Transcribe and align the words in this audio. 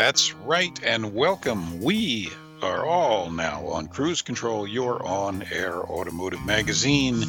That's 0.00 0.32
right, 0.32 0.80
and 0.82 1.12
welcome. 1.14 1.78
We 1.82 2.30
are 2.62 2.86
all 2.86 3.30
now 3.30 3.66
on 3.66 3.86
Cruise 3.86 4.22
Control, 4.22 4.66
your 4.66 5.06
on 5.06 5.44
air 5.52 5.74
automotive 5.74 6.42
magazine. 6.46 7.22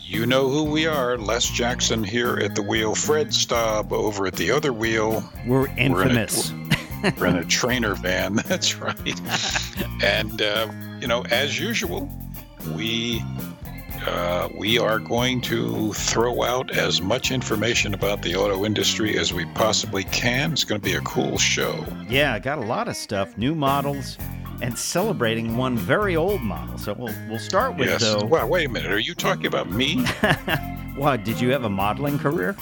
You 0.00 0.26
know 0.26 0.48
who 0.48 0.62
we 0.62 0.86
are 0.86 1.18
Les 1.18 1.44
Jackson 1.44 2.04
here 2.04 2.38
at 2.38 2.54
the 2.54 2.62
wheel, 2.62 2.94
Fred 2.94 3.34
Staub 3.34 3.92
over 3.92 4.28
at 4.28 4.34
the 4.36 4.52
other 4.52 4.72
wheel. 4.72 5.28
We're 5.44 5.66
in 5.70 5.92
a- 5.92 6.02
infamous. 6.02 6.52
We're 7.18 7.26
in 7.26 7.36
a 7.38 7.44
trainer 7.44 7.96
van, 7.96 8.34
that's 8.46 8.76
right. 8.76 9.20
and, 10.04 10.40
uh, 10.40 10.70
you 11.00 11.08
know, 11.08 11.24
as 11.32 11.58
usual, 11.58 12.08
we. 12.76 13.24
Uh, 14.06 14.48
we 14.54 14.78
are 14.78 14.98
going 14.98 15.40
to 15.42 15.92
throw 15.92 16.42
out 16.42 16.70
as 16.70 17.02
much 17.02 17.30
information 17.30 17.92
about 17.92 18.22
the 18.22 18.34
auto 18.36 18.64
industry 18.64 19.18
as 19.18 19.32
we 19.32 19.44
possibly 19.46 20.04
can. 20.04 20.52
It's 20.52 20.64
going 20.64 20.80
to 20.80 20.84
be 20.84 20.94
a 20.94 21.00
cool 21.00 21.38
show. 21.38 21.84
yeah, 22.08 22.34
I 22.34 22.38
got 22.38 22.58
a 22.58 22.64
lot 22.64 22.88
of 22.88 22.96
stuff, 22.96 23.36
new 23.36 23.54
models, 23.54 24.16
and 24.62 24.78
celebrating 24.78 25.56
one 25.56 25.76
very 25.76 26.16
old 26.16 26.40
model. 26.40 26.78
So 26.78 26.94
we'll 26.94 27.14
we'll 27.28 27.38
start 27.38 27.76
with 27.76 27.88
yes. 27.88 28.02
though. 28.02 28.24
Well, 28.24 28.48
wait 28.48 28.66
a 28.66 28.70
minute. 28.70 28.92
Are 28.92 28.98
you 28.98 29.14
talking 29.14 29.46
about 29.46 29.70
me? 29.70 30.04
What 30.96 31.24
did 31.24 31.42
you 31.42 31.50
have 31.50 31.64
a 31.64 31.68
modeling 31.68 32.18
career? 32.18 32.56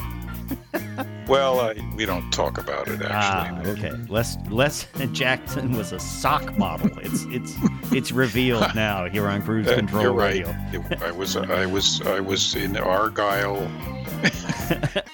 well, 1.29 1.61
uh, 1.61 1.75
we 1.97 2.05
don't 2.07 2.31
talk 2.31 2.59
about 2.59 2.89
it 2.89 3.01
actually. 3.03 3.09
Ah, 3.11 3.63
okay. 3.67 3.93
Les 4.09 4.37
Les 4.51 4.87
Jackson 5.13 5.73
was 5.77 5.93
a 5.93 5.99
sock 6.01 6.57
model. 6.59 6.91
It's 6.99 7.25
it's 7.29 7.55
it's 7.93 8.13
revealed 8.13 8.67
now 8.75 9.07
here 9.09 9.27
on 9.29 9.43
Cruise 9.43 9.67
Uh, 9.69 9.77
Control 9.77 10.03
you're 10.03 10.13
right. 10.13 10.45
Radio. 10.47 10.55
It- 10.73 11.03
I 11.03 11.11
was 11.13 11.37
I 11.37 11.67
was 11.67 12.01
I 12.03 12.21
was 12.21 12.55
in 12.55 12.77
Argyle 12.77 13.67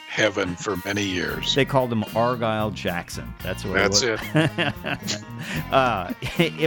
heaven 0.09 0.55
for 0.57 0.77
many 0.85 1.03
years. 1.05 1.55
They 1.55 1.65
called 1.65 1.93
him 1.93 2.05
Argyle 2.15 2.71
Jackson. 2.71 3.33
That's 3.43 3.65
what 3.65 3.75
That's 3.75 4.03
it 4.03 4.21
was. 4.35 5.25
uh, 5.73 6.13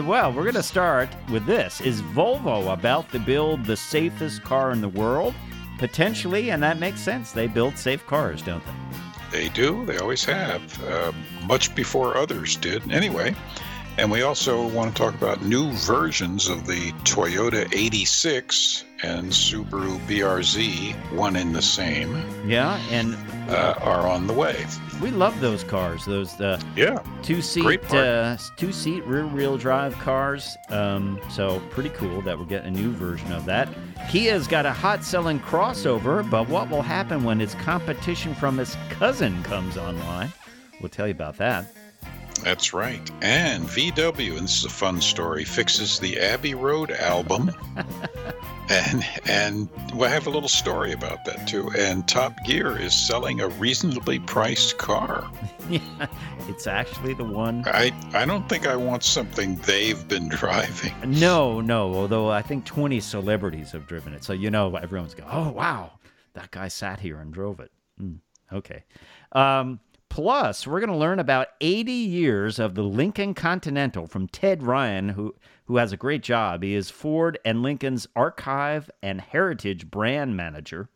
well, 0.05 0.31
we're 0.33 0.44
going 0.44 0.55
to 0.55 0.64
start 0.64 1.09
with 1.30 1.45
this. 1.45 1.80
Is 1.81 2.02
Volvo 2.02 2.72
about 2.73 3.11
to 3.11 3.20
build 3.20 3.66
the 3.66 3.77
safest 3.77 4.44
car 4.44 4.72
in 4.72 4.81
the 4.81 4.89
world? 4.89 5.33
Potentially, 5.78 6.52
and 6.52 6.62
that 6.64 6.80
makes 6.80 7.00
sense. 7.00 7.32
They 7.32 7.48
build 7.48 7.78
safe 7.78 8.06
cars, 8.08 8.42
don't 8.42 8.64
they? 8.66 8.74
They 9.34 9.50
do. 9.50 9.84
They 9.86 9.98
always 9.98 10.24
have. 10.26 10.84
Uh, 10.84 11.12
much 11.46 11.74
before 11.76 12.16
others 12.16 12.56
did. 12.56 12.92
Anyway, 12.92 13.36
and 13.97 14.09
we 14.11 14.22
also 14.23 14.67
want 14.69 14.95
to 14.95 15.02
talk 15.02 15.13
about 15.16 15.44
new 15.44 15.72
versions 15.73 16.47
of 16.47 16.66
the 16.66 16.91
Toyota 17.03 17.72
86 17.73 18.86
and 19.03 19.27
Subaru 19.27 19.99
BRZ, 20.08 20.94
one 21.11 21.36
in 21.36 21.52
the 21.53 21.61
same, 21.61 22.16
Yeah, 22.47 22.80
and 22.89 23.16
uh, 23.49 23.75
are 23.81 24.08
on 24.08 24.25
the 24.27 24.33
way. 24.33 24.66
we 25.02 25.11
love 25.11 25.38
those 25.41 25.64
cars. 25.66 26.05
Those 26.05 26.39
uh, 26.39 26.59
Yeah. 26.75 26.99
two 27.21 27.41
seat 27.41 27.66
uh, 27.94 28.38
two 28.55 28.71
seat 28.71 29.03
rear 29.05 29.27
wheel 29.27 29.58
drive 29.58 29.94
cars. 29.99 30.55
Um, 30.69 31.19
so 31.30 31.59
pretty 31.71 31.89
cool 31.89 32.21
that 32.21 32.39
we're 32.39 32.45
getting 32.45 32.75
a 32.75 32.80
new 32.80 32.91
version 32.94 33.31
of 33.33 33.44
that. 33.45 33.67
Kia's 34.09 34.47
got 34.47 34.66
a 34.66 34.71
hot 34.71 35.03
selling 35.03 35.39
crossover, 35.42 36.27
but 36.30 36.48
what 36.48 36.70
will 36.70 36.82
happen 36.82 37.23
when 37.26 37.42
its 37.42 37.55
competition 37.55 38.33
from 38.33 38.59
its 38.59 38.77
cousin 38.89 39.43
comes 39.43 39.77
online? 39.77 40.32
We'll 40.80 40.89
tell 40.89 41.08
you 41.08 41.11
about 41.14 41.37
that. 41.37 41.65
That's 42.43 42.73
right. 42.73 43.09
And 43.21 43.64
VW, 43.64 44.37
and 44.37 44.43
this 44.43 44.59
is 44.59 44.65
a 44.65 44.70
fun 44.70 45.02
story, 45.02 45.45
fixes 45.45 45.99
the 45.99 46.20
Abbey 46.20 46.54
Road 46.54 46.92
album. 46.92 47.52
and 48.70 49.05
and 49.26 49.70
we'll 49.93 50.09
have 50.09 50.27
a 50.27 50.30
little 50.30 50.49
story 50.49 50.92
about 50.92 51.26
that 51.26 51.48
too. 51.48 51.70
And 51.77 52.08
Top 52.08 52.33
Gear 52.45 52.77
is 52.77 52.93
selling 52.93 53.42
a 53.42 53.48
reasonably 53.49 54.20
priced 54.20 54.77
car. 54.77 55.30
yeah, 55.70 56.08
it's 56.48 56.67
actually 56.67 57.14
the 57.14 57.23
one. 57.23 57.64
I 57.67 57.92
I 58.14 58.26
don't 58.26 58.48
think 58.48 58.67
I 58.67 58.76
want 58.76 59.03
something 59.03 59.55
they've 59.65 60.08
been 60.08 60.27
driving. 60.30 60.93
No, 61.05 61.61
no. 61.61 61.93
Although 61.93 62.30
I 62.30 62.42
think 62.42 62.65
20 62.65 62.99
celebrities 62.99 63.71
have 63.71 63.87
driven 63.87 64.14
it, 64.14 64.23
so 64.23 64.33
you 64.33 64.49
know 64.49 64.76
everyone's 64.76 65.14
going, 65.14 65.30
"Oh 65.32 65.52
wow, 65.52 65.92
that 66.33 66.52
guy 66.52 66.67
sat 66.67 66.99
here 66.99 67.20
and 67.20 67.33
drove 67.33 67.59
it." 67.59 67.71
Mm, 68.02 68.20
okay. 68.52 68.83
Um, 69.33 69.80
plus, 70.14 70.68
we're 70.68 70.80
going 70.80 70.92
to 70.92 70.96
learn 70.96 71.18
about 71.18 71.48
80 71.60 71.92
years 71.92 72.60
of 72.60 72.76
the 72.76 72.84
Lincoln 72.84 73.34
Continental 73.34 74.06
from 74.06 74.28
Ted 74.28 74.62
Ryan, 74.62 75.10
who 75.10 75.34
who 75.66 75.78
has 75.78 75.92
a 75.92 75.98
great 75.98 76.22
job. 76.22 76.62
He 76.62 76.76
is 76.76 76.92
Ford 76.92 77.40
and 77.46 77.64
Lincoln's 77.64 78.06
archive 78.16 78.92
and 79.02 79.20
heritage 79.22 79.90
brand 79.90 80.36
manager. 80.38 80.88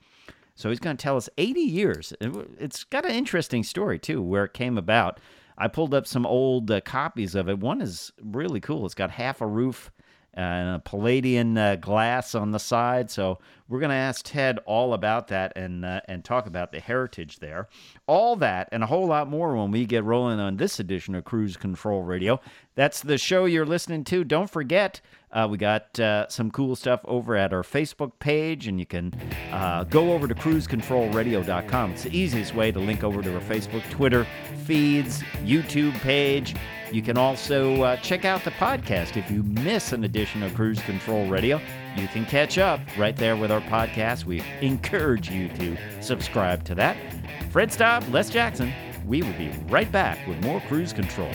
So 0.55 0.69
he's 0.69 0.79
going 0.79 0.97
to 0.97 1.01
tell 1.01 1.15
us 1.17 1.29
80 1.37 1.61
years. 1.61 2.13
It- 2.21 2.49
It's 2.59 2.83
got 2.83 3.05
an 3.05 3.11
interesting 3.11 3.63
story, 3.63 3.97
too, 3.97 4.21
where 4.21 4.43
it 4.43 4.53
came 4.53 4.77
about. 4.77 5.19
I 5.57 5.67
pulled 5.67 5.93
up 5.95 6.05
some 6.05 6.25
old 6.27 6.69
uh, 6.69 6.81
copies 6.81 7.33
of 7.33 7.47
it. 7.49 7.57
One 7.59 7.81
is 7.81 8.11
really 8.21 8.59
cool. 8.59 8.85
It's 8.85 8.93
got 8.93 9.09
half 9.11 9.41
a 9.41 9.47
roof 9.47 9.89
and 10.33 10.75
a 10.75 10.79
Palladian 10.79 11.57
uh, 11.57 11.75
glass 11.77 12.35
on 12.35 12.51
the 12.51 12.59
side. 12.59 13.09
So 13.09 13.39
we're 13.67 13.79
going 13.79 13.89
to 13.89 13.95
ask 13.95 14.23
Ted 14.25 14.59
all 14.65 14.93
about 14.93 15.27
that 15.29 15.53
and 15.55 15.83
uh, 15.83 16.01
and 16.07 16.23
talk 16.23 16.45
about 16.45 16.71
the 16.71 16.79
heritage 16.79 17.39
there. 17.39 17.67
All 18.05 18.35
that 18.37 18.69
and 18.71 18.83
a 18.83 18.87
whole 18.87 19.07
lot 19.07 19.29
more 19.29 19.55
when 19.55 19.71
we 19.71 19.85
get 19.85 20.03
rolling 20.03 20.39
on 20.39 20.57
this 20.57 20.79
edition 20.79 21.15
of 21.15 21.25
Cruise 21.25 21.57
Control 21.57 22.03
Radio. 22.03 22.39
That's 22.75 23.01
the 23.01 23.17
show 23.17 23.45
you're 23.45 23.65
listening 23.65 24.03
to. 24.05 24.23
Don't 24.23 24.49
forget, 24.49 25.01
uh, 25.37 25.47
we 25.47 25.57
got 25.57 25.99
uh, 25.99 26.27
some 26.29 26.49
cool 26.49 26.75
stuff 26.75 26.99
over 27.05 27.35
at 27.35 27.53
our 27.53 27.61
Facebook 27.61 28.11
page, 28.17 28.67
and 28.67 28.79
you 28.79 28.87
can 28.87 29.13
uh, 29.51 29.83
go 29.83 30.13
over 30.13 30.27
to 30.27 30.33
cruisecontrolradio.com. 30.33 31.91
It's 31.91 32.03
the 32.03 32.17
easiest 32.17 32.55
way 32.55 32.71
to 32.71 32.79
link 32.79 33.03
over 33.03 33.21
to 33.21 33.35
our 33.35 33.41
Facebook, 33.41 33.87
Twitter 33.91 34.25
feeds, 34.65 35.21
YouTube 35.43 35.93
page. 35.99 36.55
You 36.91 37.03
can 37.03 37.17
also 37.17 37.83
uh, 37.83 37.97
check 37.97 38.25
out 38.25 38.43
the 38.43 38.51
podcast. 38.51 39.15
If 39.15 39.29
you 39.29 39.43
miss 39.43 39.91
an 39.93 40.05
edition 40.05 40.41
of 40.41 40.55
Cruise 40.55 40.81
Control 40.81 41.27
Radio, 41.27 41.61
you 41.95 42.07
can 42.07 42.25
catch 42.25 42.57
up 42.57 42.79
right 42.97 43.15
there 43.15 43.35
with 43.35 43.51
our 43.51 43.61
podcast. 43.61 44.25
We 44.25 44.41
encourage 44.61 45.29
you 45.29 45.49
to 45.49 45.77
subscribe 46.01 46.63
to 46.63 46.75
that. 46.75 46.97
Fred 47.51 47.71
Staub, 47.71 48.03
Les 48.09 48.31
Jackson, 48.31 48.73
we 49.05 49.21
will 49.21 49.33
be 49.33 49.51
right 49.69 49.91
back 49.91 50.25
with 50.27 50.41
more 50.41 50.61
Cruise 50.61 50.93
Control. 50.93 51.31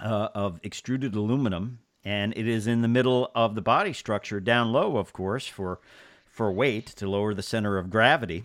uh, 0.00 0.28
of 0.34 0.60
extruded 0.62 1.14
aluminum, 1.14 1.80
and 2.04 2.32
it 2.36 2.46
is 2.46 2.66
in 2.66 2.82
the 2.82 2.88
middle 2.88 3.30
of 3.34 3.54
the 3.54 3.62
body 3.62 3.92
structure, 3.92 4.40
down 4.40 4.72
low, 4.72 4.96
of 4.96 5.12
course, 5.12 5.46
for 5.46 5.80
for 6.26 6.52
weight 6.52 6.86
to 6.86 7.08
lower 7.08 7.32
the 7.32 7.42
center 7.42 7.78
of 7.78 7.88
gravity. 7.88 8.44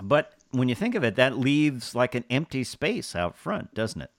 But 0.00 0.32
when 0.52 0.70
you 0.70 0.74
think 0.74 0.94
of 0.94 1.04
it, 1.04 1.16
that 1.16 1.38
leaves 1.38 1.94
like 1.94 2.14
an 2.14 2.24
empty 2.30 2.64
space 2.64 3.14
out 3.14 3.36
front, 3.36 3.74
doesn't 3.74 4.00
it? 4.00 4.10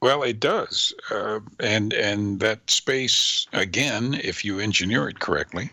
Well, 0.00 0.22
it 0.22 0.40
does, 0.40 0.94
uh, 1.10 1.40
and 1.60 1.92
and 1.92 2.40
that 2.40 2.70
space 2.70 3.46
again, 3.52 4.14
if 4.14 4.44
you 4.44 4.58
engineer 4.58 5.08
it 5.08 5.20
correctly, 5.20 5.70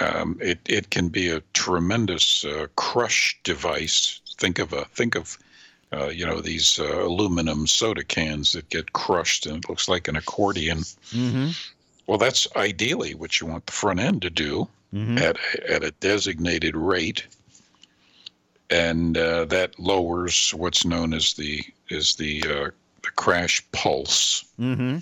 um, 0.00 0.38
it 0.40 0.58
it 0.66 0.90
can 0.90 1.08
be 1.08 1.28
a 1.28 1.42
tremendous 1.52 2.44
uh, 2.44 2.66
crush 2.76 3.38
device. 3.44 4.20
Think 4.38 4.58
of 4.58 4.72
a 4.72 4.84
think 4.86 5.14
of 5.14 5.38
uh, 5.92 6.06
you 6.06 6.26
know 6.26 6.40
these 6.40 6.78
uh, 6.78 7.04
aluminum 7.04 7.66
soda 7.66 8.04
cans 8.04 8.52
that 8.52 8.68
get 8.70 8.92
crushed 8.92 9.46
and 9.46 9.64
it 9.64 9.68
looks 9.68 9.88
like 9.88 10.08
an 10.08 10.16
accordion. 10.16 10.78
Mm-hmm. 10.78 11.50
Well, 12.06 12.18
that's 12.18 12.46
ideally 12.56 13.14
what 13.14 13.40
you 13.40 13.46
want 13.46 13.66
the 13.66 13.72
front 13.72 14.00
end 14.00 14.22
to 14.22 14.30
do 14.30 14.68
at 15.18 15.36
at 15.68 15.84
a 15.84 15.90
designated 16.00 16.76
rate, 16.76 17.26
and 18.70 19.18
uh, 19.18 19.44
that 19.46 19.78
lowers 19.78 20.52
what's 20.54 20.84
known 20.84 21.12
as 21.12 21.34
the 21.34 21.62
is 21.88 22.14
the 22.14 22.42
uh, 22.42 22.70
the 23.02 23.10
crash 23.16 23.62
pulse 23.72 24.44
Mm-hmm. 24.58 24.98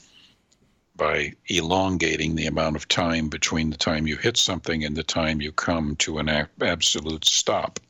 By 0.97 1.33
elongating 1.49 2.35
the 2.35 2.47
amount 2.47 2.77
of 2.77 2.89
time 2.89 3.29
between 3.29 3.71
the 3.71 3.77
time 3.77 4.07
you 4.07 4.17
hit 4.17 4.37
something 4.37 4.85
and 4.85 4.97
the 4.97 5.03
time 5.03 5.41
you 5.41 5.53
come 5.53 5.97
to 5.97 6.19
an 6.19 6.29
a- 6.29 6.49
absolute 6.61 7.25
stop. 7.25 7.81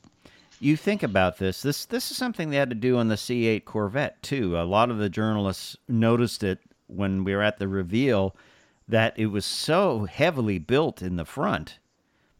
You 0.59 0.77
think 0.77 1.03
about 1.03 1.37
this. 1.37 1.61
This 1.61 1.85
this 1.85 2.09
is 2.11 2.17
something 2.17 2.49
they 2.49 2.57
had 2.57 2.69
to 2.69 2.75
do 2.75 2.97
on 2.97 3.09
the 3.09 3.15
C8 3.15 3.65
Corvette 3.65 4.21
too. 4.23 4.57
A 4.57 4.63
lot 4.63 4.89
of 4.89 4.97
the 4.97 5.09
journalists 5.09 5.75
noticed 5.87 6.43
it 6.43 6.59
when 6.87 7.23
we 7.23 7.35
were 7.35 7.43
at 7.43 7.59
the 7.59 7.67
reveal 7.67 8.35
that 8.87 9.17
it 9.17 9.27
was 9.27 9.45
so 9.45 10.05
heavily 10.05 10.59
built 10.59 11.01
in 11.01 11.15
the 11.17 11.25
front 11.25 11.79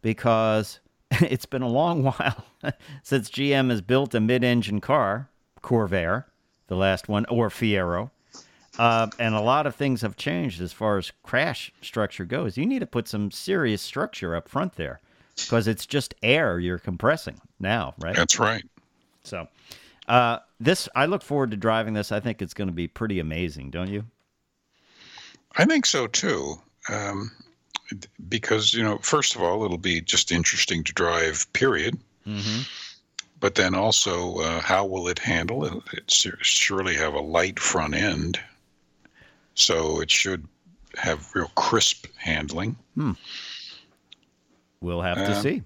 because 0.00 0.80
it's 1.10 1.46
been 1.46 1.62
a 1.62 1.68
long 1.68 2.02
while 2.18 2.46
since 3.02 3.30
GM 3.30 3.70
has 3.70 3.80
built 3.80 4.14
a 4.14 4.20
mid-engine 4.20 4.80
car, 4.80 5.28
Corvair, 5.62 6.24
the 6.68 6.76
last 6.76 7.08
one, 7.08 7.26
or 7.26 7.48
Fiero. 7.48 8.10
Uh, 8.78 9.08
and 9.18 9.34
a 9.34 9.40
lot 9.40 9.66
of 9.66 9.74
things 9.74 10.02
have 10.02 10.16
changed 10.16 10.60
as 10.60 10.72
far 10.72 10.98
as 10.98 11.12
crash 11.22 11.72
structure 11.80 12.24
goes. 12.24 12.56
You 12.56 12.66
need 12.66 12.80
to 12.80 12.86
put 12.86 13.08
some 13.08 13.30
serious 13.30 13.80
structure 13.80 14.34
up 14.34 14.48
front 14.48 14.74
there 14.76 15.00
because 15.36 15.66
it's 15.66 15.86
just 15.86 16.14
air 16.22 16.58
you're 16.58 16.78
compressing 16.78 17.40
now, 17.58 17.94
right? 17.98 18.14
That's 18.14 18.38
right. 18.38 18.64
So, 19.22 19.48
uh, 20.08 20.38
this 20.60 20.88
I 20.94 21.06
look 21.06 21.22
forward 21.22 21.50
to 21.50 21.56
driving 21.56 21.94
this. 21.94 22.12
I 22.12 22.20
think 22.20 22.42
it's 22.42 22.54
going 22.54 22.68
to 22.68 22.74
be 22.74 22.86
pretty 22.86 23.18
amazing, 23.18 23.70
don't 23.70 23.90
you? 23.90 24.04
I 25.56 25.64
think 25.64 25.86
so 25.86 26.06
too. 26.06 26.56
Um, 26.88 27.32
because, 28.28 28.74
you 28.74 28.82
know, 28.82 28.98
first 28.98 29.34
of 29.34 29.42
all, 29.42 29.64
it'll 29.64 29.78
be 29.78 30.00
just 30.00 30.32
interesting 30.32 30.84
to 30.84 30.92
drive, 30.92 31.50
period. 31.52 31.98
Mm-hmm. 32.26 32.62
But 33.38 33.54
then 33.54 33.74
also, 33.74 34.38
uh, 34.38 34.60
how 34.60 34.86
will 34.86 35.08
it 35.08 35.18
handle 35.18 35.64
it? 35.64 35.74
It 35.92 36.10
surely 36.40 36.96
have 36.96 37.14
a 37.14 37.20
light 37.20 37.58
front 37.58 37.94
end. 37.94 38.40
So 39.56 40.00
it 40.00 40.10
should 40.10 40.46
have 40.96 41.34
real 41.34 41.50
crisp 41.56 42.06
handling. 42.16 42.76
We'll 44.80 45.00
have 45.02 45.16
to 45.18 45.32
Uh, 45.32 45.40
see. 45.42 45.62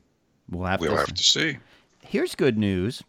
We'll 0.48 0.66
have 0.66 0.80
We'll 0.80 0.92
to. 0.92 0.96
have 0.98 1.08
see. 1.08 1.14
to 1.14 1.22
see. 1.22 1.58
Here's 2.02 2.34
good 2.34 2.56
news. 2.56 3.02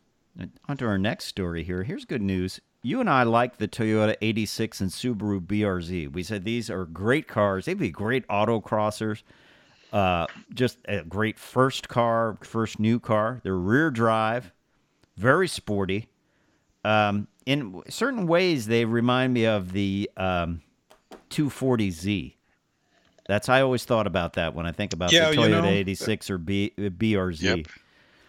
On 0.68 0.78
to 0.78 0.86
our 0.86 0.98
next 0.98 1.26
story 1.26 1.64
here. 1.64 1.84
Here's 1.84 2.06
good 2.06 2.22
news. 2.22 2.60
You 2.84 3.00
and 3.00 3.10
I 3.10 3.24
like 3.24 3.58
the 3.58 3.68
Toyota 3.68 4.16
86 4.22 4.82
and 4.82 4.90
Subaru 4.90 5.40
BRZ. 5.40 6.12
We 6.12 6.24
said 6.24 6.46
these 6.46 6.70
are 6.70 6.86
great 6.86 7.28
cars. 7.28 7.66
They'd 7.66 7.78
be 7.78 7.90
great 7.92 8.28
autocrossers. 8.28 9.22
Uh, 9.94 10.26
just 10.54 10.80
a 10.88 11.04
great 11.04 11.38
first 11.38 11.90
car, 11.90 12.38
first 12.44 12.80
new 12.80 13.00
car. 13.00 13.40
They're 13.44 13.58
rear 13.58 13.92
drive, 13.92 14.52
very 15.18 15.48
sporty. 15.48 16.08
Um, 16.86 17.28
in 17.46 17.84
certain 17.90 18.26
ways, 18.26 18.66
they 18.68 18.86
remind 18.86 19.34
me 19.34 19.46
of 19.46 19.74
the 19.74 20.10
um, 20.18 20.62
240Z. 21.32 22.36
That's 23.28 23.50
I 23.50 23.62
always 23.62 23.86
thought 23.86 24.08
about 24.08 24.34
that 24.34 24.54
when 24.56 24.66
I 24.66 24.72
think 24.72 24.94
about 24.94 25.12
Yeah, 25.12 25.30
the 25.30 25.36
you 25.36 25.42
Toyota 25.42 25.64
know, 25.64 25.70
86 25.70 26.30
or 26.30 26.38
B, 26.38 26.74
BRZ. 26.78 27.42
Yep. 27.42 27.68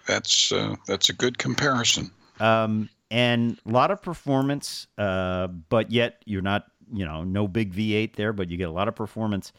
That's 0.06 0.52
uh, 0.52 0.76
that's 0.87 1.08
a 1.08 1.12
good 1.12 1.38
comparison. 1.38 2.10
um, 2.40 2.88
and 3.10 3.58
a 3.66 3.70
lot 3.70 3.90
of 3.90 4.00
performance, 4.00 4.87
uh, 4.96 5.46
but 5.46 5.90
yet 5.90 6.22
you're 6.25 6.40
not, 6.43 6.64
you 6.93 7.04
know, 7.04 7.25
no 7.25 7.46
big 7.46 7.75
V8 7.75 8.16
there, 8.16 8.32
but 8.32 8.49
you 8.49 8.56
get 8.56 8.69
a 8.69 8.72
lot 8.72 8.88
of 8.88 8.94
performance, 8.96 9.52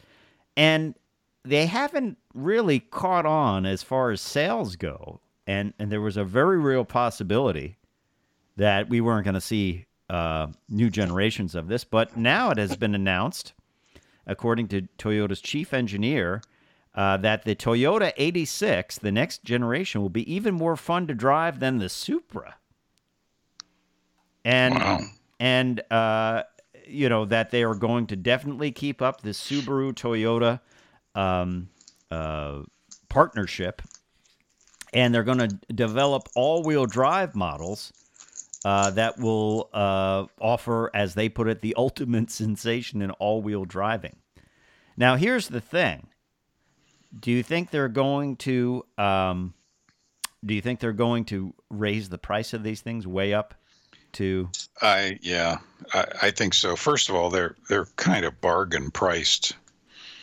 and 0.56 0.94
they 1.44 1.66
haven't 1.66 2.18
really 2.34 2.80
caught 2.80 3.26
on 3.26 3.64
as 3.64 3.82
far 3.82 4.10
as 4.10 4.20
sales 4.20 4.76
go, 4.76 5.20
and 5.46 5.72
and 5.78 5.90
there 5.92 6.00
was 6.00 6.16
a 6.16 6.24
very 6.24 6.58
real 6.58 6.84
possibility 6.84 7.76
that 8.56 8.88
we 8.88 9.00
weren't 9.00 9.24
going 9.24 9.34
to 9.34 9.40
see 9.40 9.86
uh, 10.10 10.48
new 10.68 10.90
generations 10.90 11.54
of 11.54 11.68
this, 11.68 11.84
but 11.84 12.16
now 12.16 12.50
it 12.50 12.58
has 12.58 12.76
been 12.76 12.94
announced, 12.94 13.52
according 14.26 14.68
to 14.68 14.82
Toyota's 14.98 15.40
chief 15.40 15.72
engineer. 15.74 16.42
Uh, 16.94 17.16
that 17.16 17.44
the 17.44 17.56
Toyota 17.56 18.12
86, 18.16 18.98
the 18.98 19.10
next 19.10 19.42
generation, 19.42 20.00
will 20.00 20.08
be 20.10 20.32
even 20.32 20.54
more 20.54 20.76
fun 20.76 21.08
to 21.08 21.14
drive 21.14 21.58
than 21.58 21.78
the 21.78 21.88
Supra 21.88 22.54
and 24.44 24.74
Wow. 24.74 25.00
and 25.40 25.82
uh, 25.90 26.42
you 26.86 27.08
know 27.08 27.24
that 27.24 27.50
they 27.50 27.62
are 27.64 27.74
going 27.74 28.06
to 28.08 28.16
definitely 28.16 28.70
keep 28.70 29.00
up 29.00 29.22
the 29.22 29.30
Subaru 29.30 29.92
Toyota 29.92 30.60
um, 31.14 31.68
uh, 32.10 32.60
partnership, 33.08 33.82
and 34.92 35.14
they're 35.14 35.22
going 35.24 35.38
to 35.38 35.48
develop 35.72 36.28
all-wheel 36.36 36.86
drive 36.86 37.34
models 37.34 37.92
uh, 38.64 38.90
that 38.90 39.18
will 39.18 39.68
uh, 39.72 40.26
offer, 40.40 40.90
as 40.94 41.14
they 41.14 41.28
put 41.28 41.48
it, 41.48 41.60
the 41.60 41.74
ultimate 41.78 42.30
sensation 42.30 43.02
in 43.02 43.10
all-wheel 43.12 43.64
driving. 43.64 44.16
Now, 44.96 45.16
here's 45.16 45.48
the 45.48 45.60
thing: 45.60 46.08
Do 47.18 47.30
you 47.30 47.42
think 47.42 47.70
they're 47.70 47.88
going 47.88 48.36
to? 48.36 48.84
Um, 48.96 49.54
do 50.44 50.54
you 50.54 50.60
think 50.60 50.80
they're 50.80 50.92
going 50.92 51.24
to 51.26 51.54
raise 51.70 52.10
the 52.10 52.18
price 52.18 52.52
of 52.52 52.62
these 52.62 52.82
things 52.82 53.06
way 53.06 53.32
up 53.32 53.54
to 54.14 54.48
I 54.80 55.18
yeah, 55.22 55.58
I, 55.92 56.04
I 56.22 56.30
think 56.30 56.54
so. 56.54 56.76
First 56.76 57.08
of 57.08 57.14
all, 57.14 57.30
they're 57.30 57.56
they're 57.68 57.86
kind 57.96 58.24
of 58.24 58.40
bargain 58.40 58.90
priced. 58.90 59.54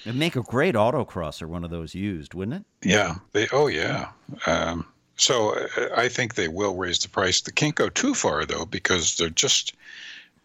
It'd 0.03 0.17
make 0.17 0.35
a 0.35 0.41
great 0.41 0.73
autocrosser, 0.73 1.45
one 1.45 1.63
of 1.63 1.69
those 1.69 1.93
used, 1.93 2.33
wouldn't 2.33 2.57
it? 2.61 2.87
Yeah. 2.87 3.15
They 3.33 3.47
oh 3.51 3.67
yeah. 3.67 4.09
Um, 4.47 4.85
so 5.21 5.53
uh, 5.55 5.89
I 5.95 6.07
think 6.09 6.35
they 6.35 6.47
will 6.47 6.75
raise 6.75 6.99
the 6.99 7.09
price. 7.09 7.41
They 7.41 7.51
can't 7.51 7.75
go 7.75 7.89
too 7.89 8.13
far 8.13 8.45
though 8.45 8.65
because 8.65 9.17
there 9.17 9.29
just 9.29 9.73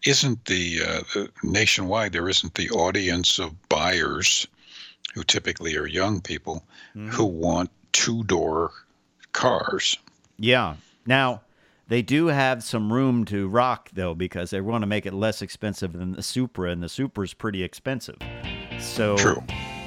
isn't 0.04 0.45
the 0.45 0.80
uh, 0.87 1.26
nationwide. 1.42 2.12
There 2.12 2.28
isn't 2.28 2.54
the 2.54 2.71
audience 2.71 3.38
of 3.38 3.68
buyers 3.68 4.47
who 5.14 5.25
typically 5.25 5.76
are 5.76 5.87
young 5.87 6.21
people 6.21 6.62
who 6.95 7.25
want 7.25 7.71
two 7.92 8.23
door 8.25 8.71
cars. 9.33 9.97
Yeah. 10.38 10.76
Now, 11.06 11.40
they 11.88 12.02
do 12.02 12.26
have 12.26 12.62
some 12.62 12.92
room 12.92 13.25
to 13.26 13.49
rock, 13.49 13.90
though, 13.95 14.14
because 14.14 14.50
they 14.50 14.61
want 14.61 14.83
to 14.83 14.87
make 14.87 15.06
it 15.06 15.14
less 15.14 15.40
expensive 15.40 15.92
than 15.92 16.12
the 16.12 16.23
Supra, 16.23 16.71
and 16.71 16.83
the 16.83 16.88
Supra 16.88 17.25
is 17.25 17.33
pretty 17.33 17.62
expensive. 17.62 18.16
So, 18.80 19.16
True. 19.16 19.42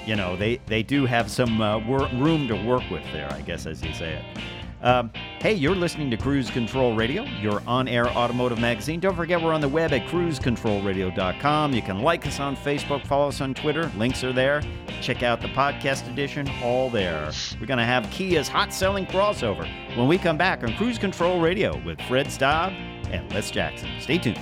you 0.06 0.16
know, 0.16 0.36
they, 0.36 0.60
they 0.68 0.82
do 0.82 1.06
have 1.06 1.30
some 1.30 1.62
uh, 1.62 1.78
wor- 1.80 2.10
room 2.14 2.48
to 2.48 2.56
work 2.66 2.90
with 2.90 3.04
there, 3.12 3.32
I 3.32 3.42
guess, 3.42 3.66
as 3.66 3.84
you 3.84 3.94
say 3.94 4.14
it. 4.14 4.59
Um, 4.82 5.12
hey, 5.42 5.54
you're 5.54 5.76
listening 5.76 6.10
to 6.12 6.18
Cruise 6.18 6.50
Control 6.50 6.96
Radio, 6.96 7.24
your 7.42 7.62
on 7.68 7.88
air 7.88 8.08
automotive 8.08 8.60
magazine. 8.60 9.00
Don't 9.00 9.16
forget 9.16 9.42
we're 9.42 9.54
on 9.54 9.62
the 9.62 9.68
web 9.68 9.92
at 9.92 10.08
cruisecontrolradio.com. 10.08 11.74
You 11.74 11.82
can 11.82 12.00
like 12.02 12.26
us 12.26 12.40
on 12.40 12.56
Facebook, 12.56 13.06
follow 13.06 13.28
us 13.28 13.42
on 13.42 13.54
Twitter. 13.54 13.92
Links 13.98 14.24
are 14.24 14.32
there. 14.32 14.62
Check 15.02 15.22
out 15.22 15.42
the 15.42 15.50
podcast 15.50 16.10
edition, 16.10 16.50
all 16.64 16.90
there. 16.90 17.32
We're 17.60 17.68
going 17.68 17.80
to 17.80 17.86
have 17.86 18.06
Kia's 18.06 18.48
hot 18.48 18.74
selling 18.74 19.06
crossover 19.06 19.68
when 19.98 20.08
we 20.08 20.18
come 20.18 20.38
back 20.38 20.64
on 20.64 20.74
Cruise 20.76 20.98
Control 20.98 21.42
Radio 21.42 21.78
with 21.84 22.00
Fred 22.04 22.32
Staub 22.32 22.72
and 23.12 23.32
Les 23.34 23.52
Jackson. 23.52 23.90
Stay 24.00 24.18
tuned. 24.18 24.40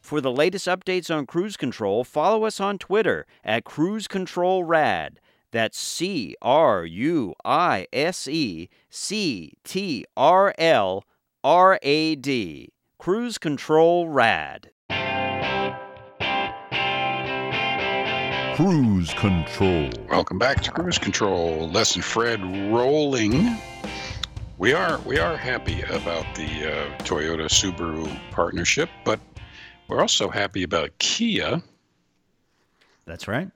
For 0.00 0.20
the 0.20 0.30
latest 0.30 0.68
updates 0.68 1.12
on 1.12 1.26
cruise 1.26 1.56
control, 1.56 2.04
follow 2.04 2.44
us 2.44 2.60
on 2.60 2.78
Twitter 2.78 3.26
at 3.44 3.64
Cruise 3.64 4.06
Control 4.06 4.62
Rad. 4.62 5.18
That's 5.56 5.78
C 5.78 6.36
R 6.42 6.84
U 6.84 7.32
I 7.42 7.86
S 7.90 8.28
E 8.28 8.68
C 8.90 9.54
T 9.64 10.04
R 10.14 10.52
L 10.58 11.02
R 11.42 11.78
A 11.82 12.14
D. 12.14 12.68
Cruise 12.98 13.38
Control 13.38 14.06
Rad. 14.06 14.70
Cruise 18.54 19.14
Control. 19.14 19.88
Welcome 20.10 20.38
back 20.38 20.60
to 20.60 20.70
Cruise 20.70 20.98
Control. 20.98 21.70
Lesson 21.70 22.02
Fred 22.02 22.42
rolling. 22.70 23.56
We 24.58 24.74
are 24.74 24.98
we 25.06 25.18
are 25.18 25.38
happy 25.38 25.80
about 25.84 26.26
the 26.34 26.70
uh, 26.70 26.98
Toyota 26.98 27.48
Subaru 27.48 28.14
partnership, 28.30 28.90
but 29.06 29.20
we're 29.88 30.02
also 30.02 30.28
happy 30.28 30.64
about 30.64 30.90
Kia 30.98 31.62
That's 33.06 33.26
right. 33.26 33.50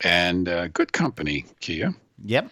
And 0.00 0.48
uh, 0.48 0.68
good 0.68 0.92
company, 0.92 1.44
Kia. 1.60 1.94
Yep. 2.24 2.50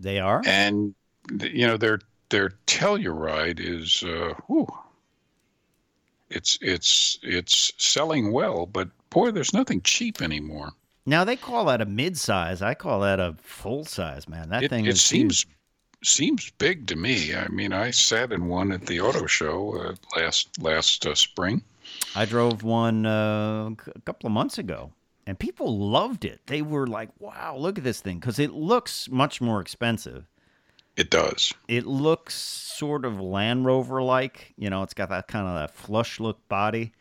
They 0.00 0.18
are. 0.20 0.42
And 0.46 0.94
you 1.42 1.66
know 1.66 1.76
their 1.76 2.00
their 2.30 2.50
Telluride 2.66 3.58
is 3.60 4.02
uh, 4.04 4.34
whew, 4.46 4.66
it's 6.30 6.58
it's 6.60 7.18
it's 7.22 7.72
selling 7.78 8.32
well, 8.32 8.66
but 8.66 8.88
boy, 9.10 9.30
there's 9.30 9.52
nothing 9.54 9.80
cheap 9.82 10.20
anymore. 10.22 10.72
Now 11.06 11.24
they 11.24 11.36
call 11.36 11.64
that 11.66 11.80
a 11.80 11.86
mid-size. 11.86 12.60
I 12.60 12.74
call 12.74 13.00
that 13.00 13.18
a 13.18 13.34
full 13.42 13.84
size, 13.86 14.28
man. 14.28 14.50
That 14.50 14.64
It, 14.64 14.68
thing 14.68 14.84
it 14.84 14.90
is 14.90 15.02
seems 15.02 15.44
huge. 15.44 15.56
seems 16.04 16.50
big 16.58 16.86
to 16.88 16.96
me. 16.96 17.34
I 17.34 17.48
mean, 17.48 17.72
I 17.72 17.90
sat 17.90 18.30
in 18.30 18.46
one 18.46 18.72
at 18.72 18.84
the 18.86 19.00
auto 19.00 19.26
show 19.26 19.74
uh, 19.80 19.94
last 20.20 20.62
last 20.62 21.06
uh, 21.06 21.14
spring. 21.14 21.62
I 22.14 22.26
drove 22.26 22.62
one 22.62 23.06
uh, 23.06 23.70
a 23.94 24.00
couple 24.04 24.26
of 24.26 24.32
months 24.32 24.58
ago, 24.58 24.92
and 25.28 25.38
people 25.38 25.78
loved 25.78 26.24
it. 26.24 26.40
They 26.46 26.62
were 26.62 26.86
like, 26.86 27.10
"Wow, 27.20 27.56
look 27.58 27.76
at 27.76 27.84
this 27.84 28.00
thing!" 28.00 28.18
Because 28.18 28.38
it 28.38 28.50
looks 28.50 29.10
much 29.10 29.42
more 29.42 29.60
expensive. 29.60 30.26
It 30.96 31.10
does. 31.10 31.52
It 31.68 31.84
looks 31.84 32.34
sort 32.34 33.04
of 33.04 33.20
Land 33.20 33.66
Rover 33.66 34.02
like. 34.02 34.54
You 34.56 34.70
know, 34.70 34.82
it's 34.82 34.94
got 34.94 35.10
that 35.10 35.28
kind 35.28 35.46
of 35.46 35.54
that 35.54 35.74
flush 35.74 36.18
look 36.18 36.48
body. 36.48 36.92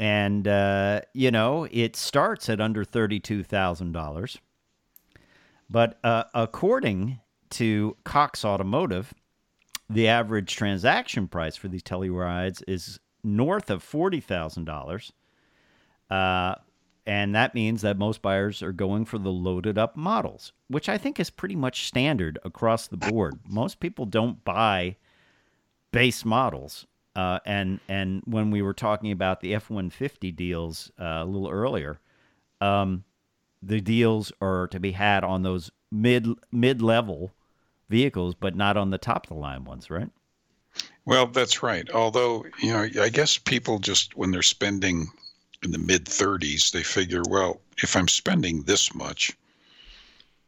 And, 0.00 0.48
uh, 0.48 1.02
you 1.14 1.30
know, 1.30 1.68
it 1.70 1.94
starts 1.94 2.48
at 2.48 2.60
under 2.60 2.84
$32,000. 2.84 4.36
But 5.70 5.98
uh, 6.04 6.24
according 6.34 7.20
to 7.50 7.96
Cox 8.04 8.44
Automotive, 8.44 9.14
the 9.88 10.08
average 10.08 10.56
transaction 10.56 11.28
price 11.28 11.56
for 11.56 11.68
these 11.68 11.82
Tellurides 11.82 12.62
is 12.66 12.98
north 13.22 13.70
of 13.70 13.82
$40,000. 13.82 15.12
Uh, 16.10 16.54
and 17.08 17.34
that 17.34 17.54
means 17.54 17.80
that 17.80 17.96
most 17.96 18.20
buyers 18.20 18.62
are 18.62 18.70
going 18.70 19.06
for 19.06 19.18
the 19.18 19.32
loaded 19.32 19.78
up 19.78 19.96
models, 19.96 20.52
which 20.68 20.90
I 20.90 20.98
think 20.98 21.18
is 21.18 21.30
pretty 21.30 21.56
much 21.56 21.88
standard 21.88 22.38
across 22.44 22.86
the 22.86 22.98
board. 22.98 23.40
Most 23.48 23.80
people 23.80 24.04
don't 24.04 24.44
buy 24.44 24.96
base 25.90 26.24
models. 26.24 26.86
Uh, 27.16 27.38
and 27.46 27.80
and 27.88 28.22
when 28.26 28.50
we 28.50 28.60
were 28.60 28.74
talking 28.74 29.10
about 29.10 29.40
the 29.40 29.54
F 29.54 29.70
one 29.70 29.88
fifty 29.88 30.30
deals 30.30 30.92
uh, 31.00 31.22
a 31.22 31.24
little 31.24 31.48
earlier, 31.48 31.98
um, 32.60 33.02
the 33.62 33.80
deals 33.80 34.30
are 34.42 34.68
to 34.68 34.78
be 34.78 34.92
had 34.92 35.24
on 35.24 35.42
those 35.42 35.72
mid 35.90 36.26
mid 36.52 36.82
level 36.82 37.32
vehicles, 37.88 38.34
but 38.34 38.54
not 38.54 38.76
on 38.76 38.90
the 38.90 38.98
top 38.98 39.24
of 39.24 39.30
the 39.30 39.34
line 39.34 39.64
ones, 39.64 39.90
right? 39.90 40.10
Well, 41.06 41.26
that's 41.26 41.62
right. 41.62 41.90
Although, 41.90 42.44
you 42.60 42.70
know, 42.70 42.86
I 43.02 43.08
guess 43.08 43.38
people 43.38 43.78
just, 43.78 44.14
when 44.14 44.30
they're 44.30 44.42
spending 44.42 45.08
in 45.62 45.70
the 45.70 45.78
mid 45.78 46.04
30s, 46.04 46.70
they 46.70 46.82
figure, 46.82 47.22
well, 47.28 47.60
if 47.82 47.96
I'm 47.96 48.08
spending 48.08 48.62
this 48.62 48.94
much, 48.94 49.36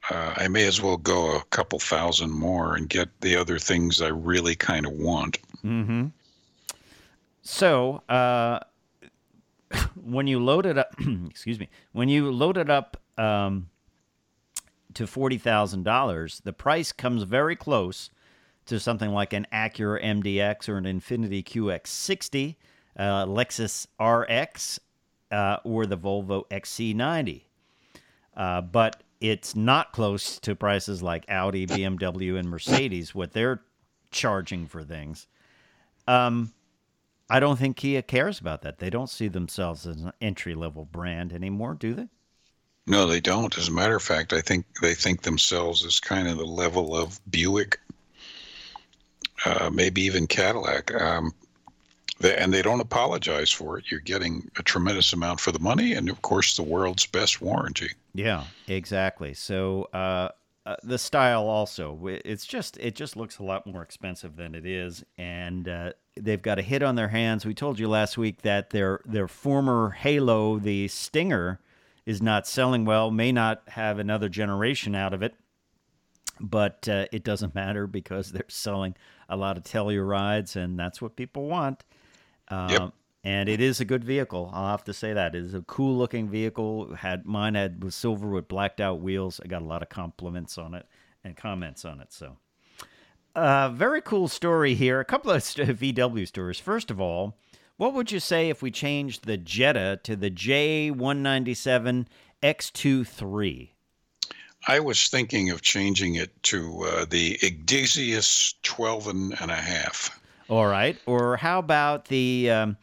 uh, 0.09 0.35
I 0.37 0.49
may 0.49 0.67
as 0.67 0.81
well 0.81 0.97
go 0.97 1.37
a 1.37 1.45
couple 1.45 1.79
thousand 1.79 2.31
more 2.31 2.75
and 2.75 2.89
get 2.89 3.09
the 3.21 3.37
other 3.37 3.59
things 3.59 4.01
I 4.01 4.09
really 4.09 4.55
kind 4.55 4.87
of 4.87 4.93
want. 4.93 5.39
Mm-hmm. 5.65 6.07
So, 7.43 8.03
uh, 8.09 8.61
when 10.03 10.27
you 10.27 10.43
load 10.43 10.67
it 10.67 10.79
up, 10.79 10.95
excuse 11.29 11.61
me, 11.61 11.69
when 11.93 12.09
you 12.09 12.31
load 12.31 12.57
it 12.57 12.71
up 12.71 12.97
um, 13.19 13.69
to 14.95 15.07
forty 15.07 15.39
thousand 15.39 15.85
dollars, 15.85 16.41
the 16.45 16.53
price 16.53 16.93
comes 16.93 17.23
very 17.25 17.57
close 17.57 18.11
to 18.67 18.81
something 18.81 19.11
like 19.11 19.33
an 19.33 19.47
Acura 19.53 20.03
MDX 20.03 20.69
or 20.69 20.77
an 20.77 20.85
Infiniti 20.85 21.43
QX60, 21.45 22.57
uh, 22.97 23.27
Lexus 23.27 23.87
RX, 23.99 24.79
uh, 25.31 25.59
or 25.65 25.87
the 25.87 25.97
Volvo 25.97 26.49
XC90. 26.51 27.43
Uh, 28.37 28.61
but 28.61 29.03
it's 29.21 29.55
not 29.55 29.93
close 29.93 30.39
to 30.41 30.55
prices 30.55 31.03
like 31.03 31.25
Audi, 31.29 31.67
BMW, 31.67 32.39
and 32.39 32.49
Mercedes, 32.49 33.15
what 33.15 33.33
they're 33.33 33.63
charging 34.11 34.67
for 34.67 34.83
things. 34.83 35.27
Um, 36.09 36.53
I 37.29 37.39
don't 37.39 37.59
think 37.59 37.77
Kia 37.77 38.03
cares 38.03 38.41
about 38.41 38.63
that. 38.63 38.79
They 38.79 38.91
don't 38.91 39.11
see 39.11 39.29
themselves 39.29 39.87
as 39.87 40.01
an 40.01 40.13
entry 40.21 40.55
level 40.55 40.85
brand 40.85 41.33
anymore, 41.33 41.75
do 41.75 41.95
they? 41.95 42.09
No, 42.87 43.07
they 43.07 43.21
don't. 43.21 43.57
As 43.57 43.69
a 43.69 43.73
matter 43.73 43.95
of 43.95 44.03
fact, 44.03 44.33
I 44.33 44.41
think 44.41 44.65
they 44.83 44.95
think 44.95 45.23
themselves 45.23 45.85
as 45.85 46.01
kind 46.01 46.27
of 46.27 46.39
the 46.39 46.45
level 46.45 46.97
of 46.97 47.21
Buick, 47.31 47.79
uh, 49.45 49.71
maybe 49.73 50.03
even 50.03 50.27
Cadillac. 50.27 50.93
Um, 51.01 51.33
and 52.23 52.53
they 52.53 52.63
don't 52.63 52.81
apologize 52.81 53.51
for 53.51 53.79
it. 53.79 53.91
You're 53.91 54.01
getting 54.01 54.51
a 54.59 54.63
tremendous 54.63 55.13
amount 55.13 55.41
for 55.41 55.53
the 55.53 55.59
money, 55.59 55.93
and 55.95 56.09
of 56.09 56.23
course, 56.23 56.57
the 56.57 56.63
world's 56.63 57.07
best 57.07 57.41
warranty. 57.41 57.91
Yeah, 58.15 58.45
exactly. 58.69 59.35
So 59.35 59.89
uh, 59.95 60.31
uh, 60.67 60.77
the 60.83 60.99
style 60.99 61.49
also, 61.49 61.99
it's 62.07 62.47
just 62.47 62.77
it 62.79 62.95
just 62.95 63.17
looks 63.17 63.39
a 63.39 63.43
lot 63.43 63.67
more 63.67 63.83
expensive 63.83 64.37
than 64.37 64.55
it 64.55 64.67
is, 64.67 65.05
and 65.17 65.69
uh, 65.69 65.93
they've 66.17 66.43
got 66.43 66.59
a 66.59 66.63
hit 66.63 66.83
on 66.83 66.97
their 66.97 67.09
hands. 67.09 67.47
We 67.47 67.55
told 67.55 67.79
you 67.79 67.89
last 67.89 68.19
week 68.19 68.43
that 68.43 68.71
their 68.71 69.01
their 69.07 69.29
former 69.29 69.91
Halo, 69.91 70.59
the 70.59 70.89
Stinger, 70.89 71.61
is 72.05 72.21
not 72.21 72.47
selling 72.47 72.85
well. 72.85 73.11
May 73.11 73.33
not 73.33 73.63
have 73.69 73.99
another 73.99 74.29
generation 74.29 74.95
out 74.95 75.15
of 75.15 75.23
it, 75.23 75.35
but 76.39 76.87
uh, 76.89 77.07
it 77.11 77.25
doesn't 77.25 77.55
matter 77.55 77.87
because 77.87 78.31
they're 78.33 78.45
selling 78.49 78.95
a 79.31 79.37
lot 79.37 79.57
of 79.57 79.65
Tellurides, 79.65 80.57
and 80.57 80.79
that's 80.79 81.01
what 81.01 81.17
people 81.17 81.47
want. 81.47 81.85
Yep. 82.51 82.81
Um, 82.81 82.93
and 83.23 83.49
it 83.51 83.61
is 83.61 83.81
a 83.81 83.85
good 83.85 84.03
vehicle. 84.03 84.51
I'll 84.53 84.71
have 84.71 84.85
to 84.85 84.95
say 84.95 85.13
that 85.13 85.35
it 85.35 85.45
is 85.45 85.55
a 85.55 85.61
cool 85.63 85.97
looking 85.97 86.29
vehicle. 86.29 86.95
Had 86.95 87.27
mine 87.27 87.55
had 87.55 87.85
was 87.85 87.95
silver 87.95 88.31
with 88.31 88.49
blacked 88.49 88.81
out 88.81 89.01
wheels. 89.01 89.41
I 89.45 89.49
got 89.49 89.63
a 89.63 89.67
lot 89.67 89.83
of 89.83 89.91
compliments 89.91 90.57
on 90.57 90.75
it 90.75 90.87
and 91.23 91.37
comments 91.37 91.85
on 91.85 92.01
it. 92.01 92.13
So, 92.13 92.39
uh, 93.37 93.69
very 93.71 94.01
cool 94.01 94.29
story 94.29 94.75
here. 94.75 95.01
A 95.01 95.05
couple 95.05 95.31
of 95.31 95.43
VW 95.45 96.27
stories. 96.27 96.59
First 96.59 96.91
of 96.91 96.99
all, 97.01 97.37
what 97.77 97.93
would 97.93 98.11
you 98.11 98.21
say 98.21 98.49
if 98.49 98.63
we 98.63 98.71
changed 98.71 99.25
the 99.25 99.37
Jetta 99.37 100.01
to 100.05 100.17
the 100.17 100.31
J197 100.31 102.07
X23? 102.43 103.69
I 104.69 104.81
was 104.81 105.09
thinking 105.09 105.51
of 105.51 105.63
changing 105.63 106.17
it 106.17 106.43
to 106.45 106.85
uh, 106.85 107.05
the 107.09 107.39
Igdesius 107.39 108.55
12 108.63 109.09
and, 109.09 109.41
and 109.41 109.51
a 109.51 109.55
half. 109.55 110.21
All 110.51 110.67
right. 110.67 110.99
Or 111.07 111.37
how 111.37 111.61
about 111.61 112.07
the 112.07 112.51
um, 112.51 112.77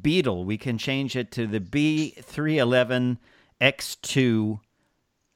Beetle? 0.00 0.44
We 0.44 0.56
can 0.56 0.78
change 0.78 1.16
it 1.16 1.30
to 1.32 1.46
the 1.46 1.60
B311 1.60 3.18
X2 3.60 4.60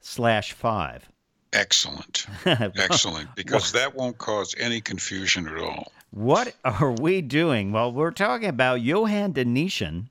slash 0.01 0.51
5. 0.51 1.09
Excellent. 1.53 2.25
Excellent. 2.45 3.33
Because 3.35 3.71
that 3.71 3.93
won't 3.93 4.17
cause 4.17 4.55
any 4.57 4.81
confusion 4.81 5.47
at 5.47 5.57
all. 5.57 5.91
What 6.09 6.55
are 6.65 6.91
we 6.91 7.21
doing? 7.21 7.71
Well, 7.71 7.91
we're 7.91 8.11
talking 8.11 8.49
about 8.49 8.81
Johan 8.81 9.33
de 9.33 9.45
Nysschen, 9.45 10.07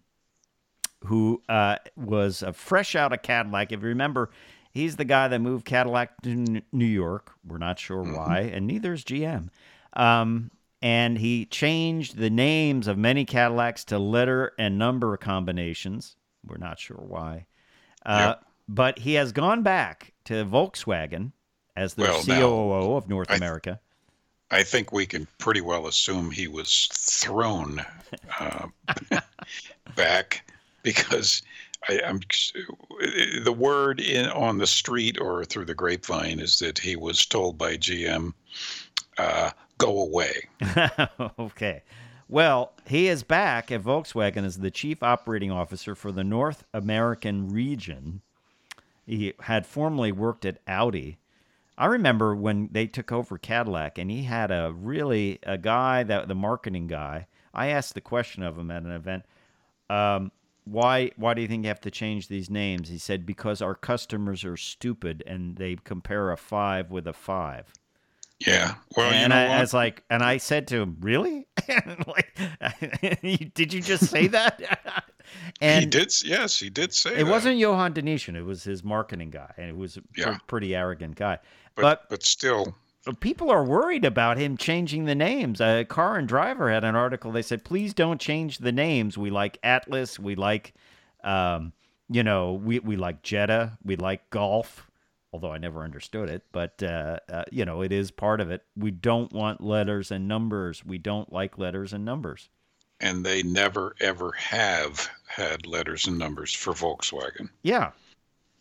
who 1.07 1.43
uh, 1.49 1.77
was 1.97 2.43
uh, 2.43 2.53
fresh 2.53 2.95
out 2.95 3.13
of 3.13 3.23
Cadillac. 3.23 3.73
If 3.73 3.83
you 3.83 3.89
remember, 3.89 4.31
he's 4.71 4.97
the 4.97 5.05
guy 5.05 5.29
that 5.29 5.41
moved 5.41 5.65
Cadillac 5.65 6.23
to 6.23 6.63
New 6.73 6.85
York. 6.85 7.33
We're 7.45 7.59
not 7.59 7.79
sure 7.79 8.03
why, 8.03 8.41
and 8.41 8.67
neither 8.67 8.93
is 8.93 9.03
GM. 9.03 9.49
Um, 9.95 10.51
and 10.85 11.17
he 11.17 11.47
changed 11.47 12.19
the 12.19 12.29
names 12.29 12.87
of 12.87 12.99
many 12.99 13.25
Cadillacs 13.25 13.85
to 13.87 13.99
letter 13.99 14.53
and 14.59 14.79
number 14.79 15.17
combinations. 15.17 16.15
We're 16.47 16.59
not 16.59 16.79
sure 16.79 17.01
why. 17.01 17.47
Uh, 18.05 18.35
Yep. 18.37 18.45
But 18.67 18.99
he 18.99 19.15
has 19.15 19.33
gone 19.33 19.63
back 19.63 20.13
to 20.27 20.45
Volkswagen 20.45 21.33
as 21.75 21.95
the 21.95 22.03
Well, 22.03 22.25
now, 22.27 22.41
COO 22.41 22.97
of 22.97 23.09
North 23.09 23.31
I- 23.31 23.37
America. 23.37 23.81
I 24.51 24.63
think 24.63 24.93
we 24.93 25.07
can 25.07 25.27
pretty 25.39 25.63
well 25.63 25.87
assume 25.87 26.31
he 26.31 26.49
was 26.49 26.89
thrown 26.93 27.85
uh, 28.39 28.67
back 29.97 30.51
because 30.83 31.43
I, 31.89 32.01
I'm 32.07 32.21
the 33.43 33.55
word 33.57 34.01
in 34.01 34.27
on 34.31 34.59
the 34.59 34.67
street 34.67 35.19
or 35.19 35.45
through 35.47 35.65
the 35.65 35.75
grapevine 35.75 36.41
is 36.41 36.59
that 36.59 36.79
he 36.79 36.95
was 36.95 37.25
told 37.27 37.57
by 37.59 37.77
GM, 37.77 38.33
uh, 39.19 39.51
"Go 39.85 40.03
away." 40.03 40.49
okay. 41.39 41.83
Well, 42.29 42.73
he 42.87 43.09
is 43.09 43.23
back 43.23 43.71
at 43.71 43.83
Volkswagen 43.83 44.45
as 44.45 44.59
the 44.59 44.71
chief 44.71 45.03
operating 45.03 45.51
officer 45.51 45.95
for 45.95 46.11
the 46.11 46.25
North 46.25 46.65
American 46.73 47.51
region. 47.51 48.23
He 49.07 49.35
had 49.41 49.67
formerly 49.67 50.13
worked 50.13 50.45
at 50.47 50.59
Audi. 50.67 51.19
I 51.77 51.87
remember 51.87 52.35
when 52.35 52.69
they 52.73 52.87
took 52.87 53.13
over 53.13 53.37
Cadillac, 53.37 53.99
and 53.99 54.11
he 54.11 54.25
had 54.25 54.51
a 54.51 54.73
really 54.75 55.39
a 55.43 55.59
guy 55.59 56.03
that 56.05 56.29
the 56.29 56.35
marketing 56.35 56.87
guy. 56.87 57.27
I 57.53 57.69
asked 57.69 57.95
the 57.95 58.01
question 58.01 58.43
of 58.43 58.59
him 58.59 58.71
at 58.71 58.83
an 58.83 58.93
event. 58.93 59.25
Um, 59.91 60.33
why 60.65 61.11
why 61.17 61.35
do 61.35 61.43
you 61.43 61.49
think 61.49 61.65
you 61.65 61.69
have 61.69 61.81
to 61.83 61.91
change 61.91 62.29
these 62.29 62.49
names? 62.49 62.89
He 62.89 62.99
said 62.99 63.27
because 63.27 63.61
our 63.61 63.75
customers 63.75 64.45
are 64.45 64.57
stupid 64.57 65.23
and 65.27 65.57
they 65.57 65.77
compare 65.85 66.31
a 66.31 66.37
five 66.37 66.91
with 66.91 67.07
a 67.07 67.13
five. 67.13 67.73
Yeah. 68.41 68.75
Well, 68.97 69.11
you 69.11 69.17
and 69.17 69.31
know 69.31 69.37
I? 69.37 69.59
I 69.59 69.61
was 69.61 69.73
like, 69.73 70.03
and 70.11 70.23
I 70.23 70.37
said 70.39 70.67
to 70.69 70.81
him, 70.81 70.97
"Really? 71.01 71.47
like, 72.07 72.39
did 73.55 73.73
you 73.73 73.81
just 73.81 74.07
say 74.11 74.27
that?" 74.29 74.61
and 75.61 75.85
he 75.85 75.87
did. 75.91 76.13
Yes, 76.25 76.59
he 76.59 76.69
did 76.69 76.93
say 76.93 77.15
it 77.15 77.25
that. 77.25 77.31
wasn't 77.31 77.59
Johan 77.59 77.93
de 77.93 78.03
Nysschen. 78.03 78.35
It 78.37 78.43
was 78.45 78.65
his 78.65 78.83
marketing 78.85 79.31
guy, 79.31 79.53
and 79.57 79.69
it 79.71 79.77
was 79.77 79.97
a 79.97 80.03
Yeah. 80.17 80.39
pretty 80.47 80.75
arrogant 80.75 81.15
guy. 81.17 81.39
but, 81.77 81.83
but 81.83 82.09
but 82.11 82.23
still, 82.25 82.75
people 83.21 83.51
are 83.51 83.65
worried 83.65 84.05
about 84.05 84.37
him 84.37 84.57
changing 84.57 85.05
the 85.05 85.15
names. 85.15 85.61
Uh, 85.61 85.85
Car 85.89 86.17
and 86.17 86.27
Driver 86.29 86.71
had 86.71 86.85
an 86.85 86.97
article. 86.97 87.33
They 87.33 87.43
said, 87.43 87.65
please 87.65 87.95
don't 87.95 88.21
change 88.21 88.59
the 88.59 88.73
names. 88.73 89.17
We 89.17 89.31
like 89.31 89.59
Atlas. 89.63 90.19
We 90.19 90.35
like, 90.35 90.75
um, 91.23 91.73
you 92.11 92.23
know, 92.23 92.55
we, 92.55 92.79
we 92.81 92.97
like 92.97 93.23
Jetta. 93.23 93.79
We 93.85 93.97
like 93.97 94.29
Golf. 94.31 94.91
Although 95.35 95.51
I 95.53 95.59
never 95.59 95.83
understood 95.83 96.31
it, 96.31 96.45
but 96.53 96.81
uh, 96.81 97.19
uh, 97.29 97.43
you 97.51 97.65
know, 97.65 97.83
it 97.83 97.91
is 97.91 98.13
part 98.13 98.41
of 98.41 98.53
it. 98.53 98.63
We 98.77 98.93
don't 98.93 99.33
want 99.33 99.61
letters 99.61 100.13
and 100.13 100.29
numbers. 100.29 100.85
We 100.85 100.97
don't 100.97 101.33
like 101.33 101.59
letters 101.59 101.93
and 101.93 102.05
numbers. 102.05 102.49
and 103.01 103.27
they 103.27 103.43
never 103.43 103.97
ever 104.01 104.31
have 104.39 105.11
had 105.27 105.67
letters 105.67 106.07
and 106.07 106.17
numbers 106.21 106.55
for 106.55 106.73
Volkswagen. 106.73 107.49
Yeah, 107.63 107.91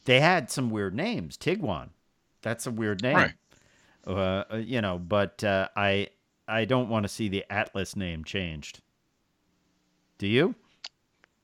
they 0.06 0.20
had 0.20 0.50
some 0.50 0.72
weird 0.72 0.96
names. 0.96 1.38
Tiguan, 1.38 1.90
that's 2.42 2.66
a 2.66 2.72
weird 2.72 3.04
name. 3.04 3.18
Right. 3.18 3.34
Uh, 4.08 4.44
uh, 4.52 4.56
you 4.58 4.82
know, 4.82 4.98
but 4.98 5.44
uh, 5.44 5.68
I 5.76 6.08
I 6.48 6.66
don't 6.66 6.90
want 6.90 7.04
to 7.04 7.08
see 7.08 7.30
the 7.30 7.46
Atlas 7.52 7.96
name 7.96 8.24
changed. 8.24 8.82
Do 10.18 10.26
you? 10.28 10.56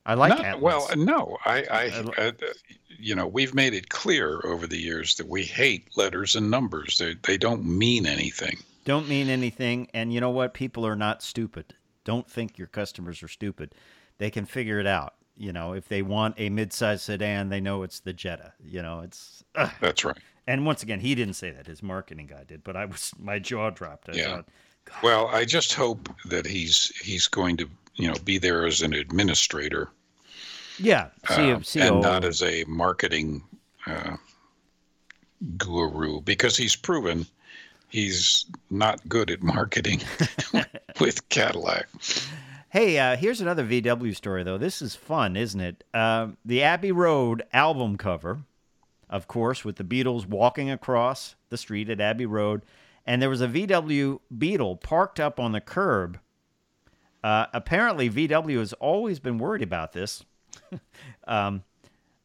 I 0.06 0.14
like 0.14 0.36
No, 0.38 0.44
Atlas. 0.44 0.62
well, 0.62 0.88
no, 0.96 1.36
I, 1.44 1.62
I, 1.70 2.00
li- 2.00 2.12
uh, 2.16 2.32
you 2.88 3.14
know, 3.14 3.26
we've 3.26 3.54
made 3.54 3.74
it 3.74 3.90
clear 3.90 4.40
over 4.44 4.66
the 4.66 4.78
years 4.78 5.14
that 5.16 5.28
we 5.28 5.42
hate 5.44 5.88
letters 5.96 6.36
and 6.36 6.50
numbers. 6.50 6.98
They 6.98 7.14
they 7.22 7.36
don't 7.36 7.64
mean 7.64 8.06
anything. 8.06 8.58
don't 8.84 9.08
mean 9.08 9.28
anything. 9.28 9.88
And 9.94 10.12
you 10.12 10.20
know 10.20 10.30
what? 10.30 10.54
People 10.54 10.86
are 10.86 10.96
not 10.96 11.22
stupid. 11.22 11.74
Don't 12.04 12.28
think 12.28 12.56
your 12.58 12.66
customers 12.66 13.22
are 13.22 13.28
stupid. 13.28 13.74
They 14.18 14.30
can 14.30 14.46
figure 14.46 14.80
it 14.80 14.86
out. 14.86 15.14
You 15.36 15.52
know, 15.52 15.72
if 15.74 15.88
they 15.88 16.02
want 16.02 16.34
a 16.38 16.48
mid-sized 16.50 17.02
sedan, 17.02 17.48
they 17.50 17.60
know 17.60 17.82
it's 17.82 18.00
the 18.00 18.12
Jetta. 18.12 18.52
You 18.64 18.82
know, 18.82 19.00
it's. 19.00 19.44
ugh. 19.54 19.70
That's 19.80 20.04
right. 20.04 20.16
And 20.46 20.66
once 20.66 20.82
again, 20.82 21.00
he 21.00 21.14
didn't 21.14 21.34
say 21.34 21.50
that. 21.50 21.66
His 21.66 21.82
marketing 21.82 22.26
guy 22.26 22.44
did. 22.44 22.64
But 22.64 22.74
I 22.76 22.86
was 22.86 23.12
my 23.18 23.38
jaw 23.38 23.70
dropped. 23.70 24.08
I 24.08 24.12
Yeah. 24.14 24.36
thought, 24.36 24.48
Well, 25.02 25.28
I 25.28 25.44
just 25.44 25.74
hope 25.74 26.08
that 26.24 26.46
he's 26.46 26.86
he's 27.02 27.28
going 27.28 27.56
to 27.58 27.68
you 28.00 28.08
know 28.08 28.16
be 28.24 28.38
there 28.38 28.66
as 28.66 28.82
an 28.82 28.92
administrator 28.92 29.90
yeah. 30.80 31.08
See, 31.28 31.52
uh, 31.52 31.60
see, 31.60 31.80
and 31.80 32.00
not 32.00 32.24
as 32.24 32.42
a 32.42 32.64
marketing 32.64 33.42
uh, 33.86 34.16
guru 35.56 36.20
because 36.22 36.56
he's 36.56 36.74
proven 36.74 37.26
he's 37.88 38.46
not 38.70 39.06
good 39.08 39.30
at 39.30 39.42
marketing 39.42 40.00
with 41.00 41.28
Cadillac. 41.28 41.88
Hey, 42.70 42.98
uh, 42.98 43.16
here's 43.16 43.40
another 43.40 43.64
VW 43.64 44.14
story, 44.14 44.44
though. 44.44 44.58
This 44.58 44.80
is 44.80 44.94
fun, 44.94 45.36
isn't 45.36 45.60
it? 45.60 45.84
Um 45.92 46.38
the 46.44 46.62
Abbey 46.62 46.92
Road 46.92 47.42
album 47.52 47.96
cover, 47.96 48.40
of 49.08 49.28
course, 49.28 49.64
with 49.64 49.76
the 49.76 49.84
Beatles 49.84 50.26
walking 50.26 50.70
across 50.70 51.34
the 51.50 51.58
street 51.58 51.90
at 51.90 52.00
Abbey 52.00 52.26
Road, 52.26 52.62
and 53.04 53.20
there 53.20 53.30
was 53.30 53.42
a 53.42 53.48
VW 53.48 54.20
Beetle 54.36 54.76
parked 54.76 55.20
up 55.20 55.38
on 55.38 55.52
the 55.52 55.60
curb. 55.60 56.18
Uh, 57.22 57.46
apparently, 57.52 58.08
VW 58.08 58.58
has 58.58 58.72
always 58.74 59.18
been 59.18 59.38
worried 59.38 59.62
about 59.62 59.92
this. 59.92 60.24
um, 61.28 61.62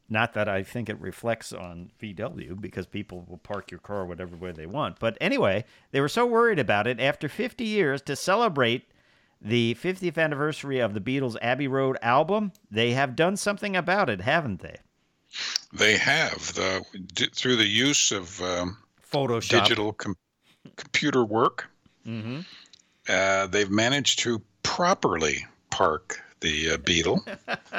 not 0.08 0.34
that 0.34 0.48
I 0.48 0.62
think 0.62 0.88
it 0.88 1.00
reflects 1.00 1.52
on 1.52 1.90
VW 2.00 2.60
because 2.60 2.86
people 2.86 3.24
will 3.28 3.38
park 3.38 3.70
your 3.70 3.80
car 3.80 4.06
whatever 4.06 4.36
way 4.36 4.52
they 4.52 4.66
want. 4.66 4.98
But 4.98 5.18
anyway, 5.20 5.64
they 5.90 6.00
were 6.00 6.08
so 6.08 6.24
worried 6.24 6.58
about 6.58 6.86
it 6.86 7.00
after 7.00 7.28
50 7.28 7.64
years 7.64 8.00
to 8.02 8.14
celebrate 8.16 8.84
the 9.40 9.74
50th 9.74 10.16
anniversary 10.16 10.78
of 10.78 10.94
the 10.94 11.00
Beatles' 11.00 11.36
Abbey 11.42 11.68
Road 11.68 11.98
album. 12.02 12.52
They 12.70 12.92
have 12.92 13.16
done 13.16 13.36
something 13.36 13.76
about 13.76 14.08
it, 14.08 14.20
haven't 14.20 14.60
they? 14.60 14.78
They 15.72 15.96
have 15.98 16.54
the 16.54 16.82
d- 17.14 17.28
through 17.34 17.56
the 17.56 17.66
use 17.66 18.12
of 18.12 18.40
um, 18.40 18.78
Photoshop. 19.12 19.50
digital 19.64 19.92
com- 19.92 20.16
computer 20.76 21.24
work. 21.24 21.68
Uh, 23.08 23.46
they've 23.48 23.70
managed 23.70 24.20
to 24.20 24.40
properly 24.66 25.46
park 25.70 26.20
the 26.40 26.72
uh, 26.72 26.76
Beetle 26.78 27.24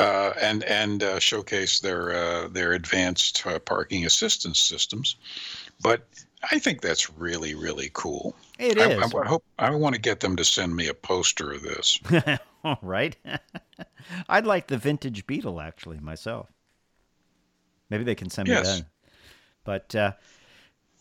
uh, 0.00 0.32
and 0.40 0.64
and 0.64 1.02
uh, 1.02 1.18
showcase 1.18 1.80
their 1.80 2.12
uh, 2.12 2.48
their 2.48 2.72
advanced 2.72 3.46
uh, 3.46 3.58
parking 3.58 4.06
assistance 4.06 4.58
systems. 4.58 5.16
But 5.82 6.06
I 6.50 6.58
think 6.58 6.80
that's 6.80 7.10
really 7.10 7.54
really 7.54 7.90
cool. 7.92 8.34
It 8.58 8.78
I, 8.78 8.92
is. 8.92 9.14
I 9.14 9.26
hope 9.26 9.44
I 9.58 9.70
want 9.70 9.94
to 9.94 10.00
get 10.00 10.20
them 10.20 10.36
to 10.36 10.44
send 10.44 10.74
me 10.74 10.88
a 10.88 10.94
poster 10.94 11.52
of 11.52 11.62
this. 11.62 11.98
All 12.64 12.78
right. 12.82 13.16
I'd 14.28 14.46
like 14.46 14.68
the 14.68 14.78
vintage 14.78 15.26
Beetle 15.26 15.60
actually 15.60 16.00
myself. 16.00 16.50
Maybe 17.90 18.04
they 18.04 18.14
can 18.14 18.30
send 18.30 18.48
me 18.48 18.54
Yes. 18.54 18.80
that. 18.80 18.86
But 19.64 19.94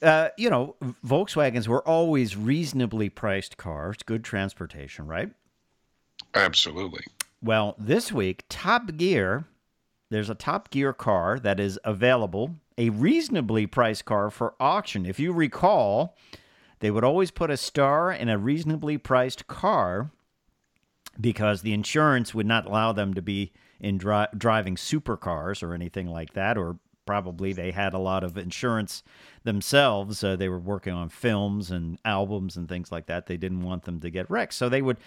uh, 0.03 0.29
you 0.37 0.49
know, 0.49 0.75
Volkswagens 1.05 1.67
were 1.67 1.87
always 1.87 2.35
reasonably 2.35 3.09
priced 3.09 3.57
cars, 3.57 3.97
good 4.05 4.23
transportation, 4.23 5.07
right? 5.07 5.31
Absolutely. 6.33 7.03
Well, 7.41 7.75
this 7.77 8.11
week, 8.11 8.45
Top 8.49 8.95
Gear, 8.97 9.45
there's 10.09 10.29
a 10.29 10.35
Top 10.35 10.69
Gear 10.69 10.93
car 10.93 11.39
that 11.39 11.59
is 11.59 11.79
available, 11.83 12.55
a 12.77 12.89
reasonably 12.89 13.67
priced 13.67 14.05
car 14.05 14.29
for 14.29 14.55
auction. 14.59 15.05
If 15.05 15.19
you 15.19 15.33
recall, 15.33 16.15
they 16.79 16.91
would 16.91 17.03
always 17.03 17.31
put 17.31 17.51
a 17.51 17.57
star 17.57 18.11
in 18.11 18.29
a 18.29 18.37
reasonably 18.37 18.97
priced 18.97 19.47
car 19.47 20.11
because 21.19 21.61
the 21.61 21.73
insurance 21.73 22.33
would 22.33 22.45
not 22.45 22.65
allow 22.65 22.91
them 22.91 23.13
to 23.13 23.21
be 23.21 23.53
in 23.79 23.97
dri- 23.97 24.27
driving 24.37 24.75
supercars 24.75 25.61
or 25.61 25.73
anything 25.73 26.07
like 26.07 26.33
that, 26.33 26.57
or 26.57 26.79
probably 27.05 27.53
they 27.53 27.71
had 27.71 27.93
a 27.93 27.99
lot 27.99 28.23
of 28.23 28.37
insurance 28.37 29.03
themselves. 29.43 30.23
Uh, 30.23 30.35
they 30.35 30.49
were 30.49 30.59
working 30.59 30.93
on 30.93 31.09
films 31.09 31.71
and 31.71 31.99
albums 32.05 32.55
and 32.55 32.67
things 32.67 32.91
like 32.91 33.07
that. 33.07 33.27
They 33.27 33.37
didn't 33.37 33.61
want 33.61 33.83
them 33.83 33.99
to 34.01 34.09
get 34.09 34.29
wrecked, 34.29 34.53
so 34.53 34.69
they 34.69 34.81
would 34.81 34.97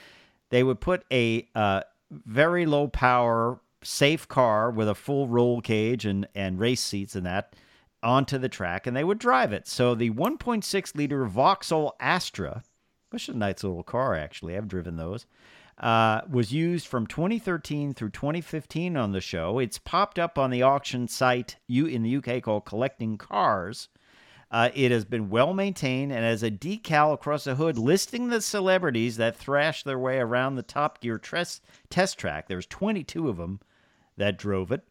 they 0.51 0.63
would 0.63 0.81
put 0.81 1.05
a 1.11 1.49
uh, 1.55 1.83
very 2.11 2.67
low 2.67 2.89
power 2.89 3.61
safe 3.83 4.27
car 4.27 4.71
with 4.71 4.89
a 4.89 4.95
full 4.95 5.29
roll 5.29 5.61
cage 5.61 6.05
and 6.05 6.27
and 6.35 6.59
race 6.59 6.81
seats 6.81 7.15
and 7.17 7.27
that 7.27 7.55
onto 8.03 8.39
the 8.39 8.49
track, 8.49 8.87
and 8.87 8.97
they 8.97 9.05
would 9.05 9.19
drive 9.19 9.53
it. 9.53 9.67
So 9.67 9.95
the 9.95 10.11
1.6 10.11 10.95
liter 10.95 11.25
Vauxhall 11.25 11.97
Astra, 11.99 12.63
which 13.11 13.29
is 13.29 13.35
a 13.35 13.39
nice 13.39 13.65
little 13.65 13.83
car 13.83 14.15
actually, 14.15 14.57
I've 14.57 14.69
driven 14.69 14.97
those 14.97 15.27
uh, 15.79 16.23
was 16.31 16.53
used 16.53 16.87
from 16.87 17.07
2013 17.07 17.93
through 17.93 18.11
2015 18.11 18.97
on 18.97 19.13
the 19.13 19.21
show. 19.21 19.59
It's 19.59 19.79
popped 19.79 20.19
up 20.19 20.39
on 20.39 20.51
the 20.51 20.63
auction 20.63 21.07
site 21.09 21.57
you 21.67 21.87
in 21.87 22.03
the 22.03 22.17
UK 22.17 22.43
called 22.43 22.65
Collecting 22.65 23.19
Cars. 23.19 23.89
Uh, 24.51 24.71
it 24.75 24.91
has 24.91 25.05
been 25.05 25.29
well 25.29 25.53
maintained 25.53 26.13
and 26.13 26.25
has 26.25 26.43
a 26.43 26.51
decal 26.51 27.13
across 27.13 27.45
the 27.45 27.57
hood 27.57 27.77
listing 27.77 28.29
the 28.29 28.41
celebrities 28.41 29.17
that 29.17 29.37
thrashed 29.37 29.85
their 29.85 29.99
way 29.99 30.19
around 30.19 30.55
the 30.55 30.63
Top 30.63 31.01
Gear 31.01 31.19
tres- 31.19 31.61
test 31.91 32.17
track. 32.17 32.47
There's 32.47 32.67
22 32.67 33.29
of 33.29 33.37
them 33.37 33.61
that 34.17 34.39
drove 34.39 34.71
it. 34.71 34.83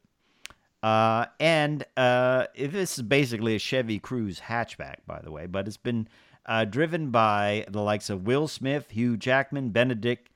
Uh, 0.84 1.26
and 1.40 1.84
uh, 1.98 2.46
this 2.56 3.00
is 3.00 3.04
basically 3.04 3.56
a 3.56 3.60
Chevy 3.60 4.00
Cruze 4.00 4.40
hatchback, 4.42 4.98
by 5.08 5.20
the 5.22 5.32
way, 5.32 5.48
but 5.48 5.68
it's 5.68 5.78
been 5.78 6.08
uh, 6.46 6.66
driven 6.66 7.10
by 7.10 7.66
the 7.70 7.82
likes 7.82 8.10
of 8.12 8.28
Will 8.28 8.48
Smith, 8.48 8.92
Hugh 8.92 9.18
Jackman, 9.18 9.70
Benedict 9.70 10.30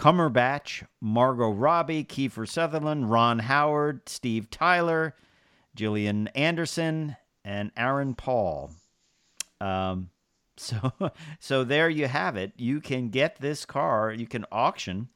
Cumberbatch, 0.00 0.82
Margot 1.02 1.50
Robbie, 1.50 2.04
Kiefer 2.04 2.48
Sutherland, 2.48 3.10
Ron 3.10 3.40
Howard, 3.40 4.08
Steve 4.08 4.48
Tyler, 4.48 5.14
Gillian 5.76 6.28
Anderson, 6.28 7.16
and 7.44 7.70
Aaron 7.76 8.14
Paul. 8.14 8.70
Um, 9.60 10.08
so, 10.56 10.92
so 11.38 11.64
there 11.64 11.90
you 11.90 12.06
have 12.08 12.38
it. 12.38 12.52
You 12.56 12.80
can 12.80 13.10
get 13.10 13.42
this 13.42 13.66
car. 13.66 14.10
You 14.10 14.26
can 14.26 14.46
auction. 14.50 15.10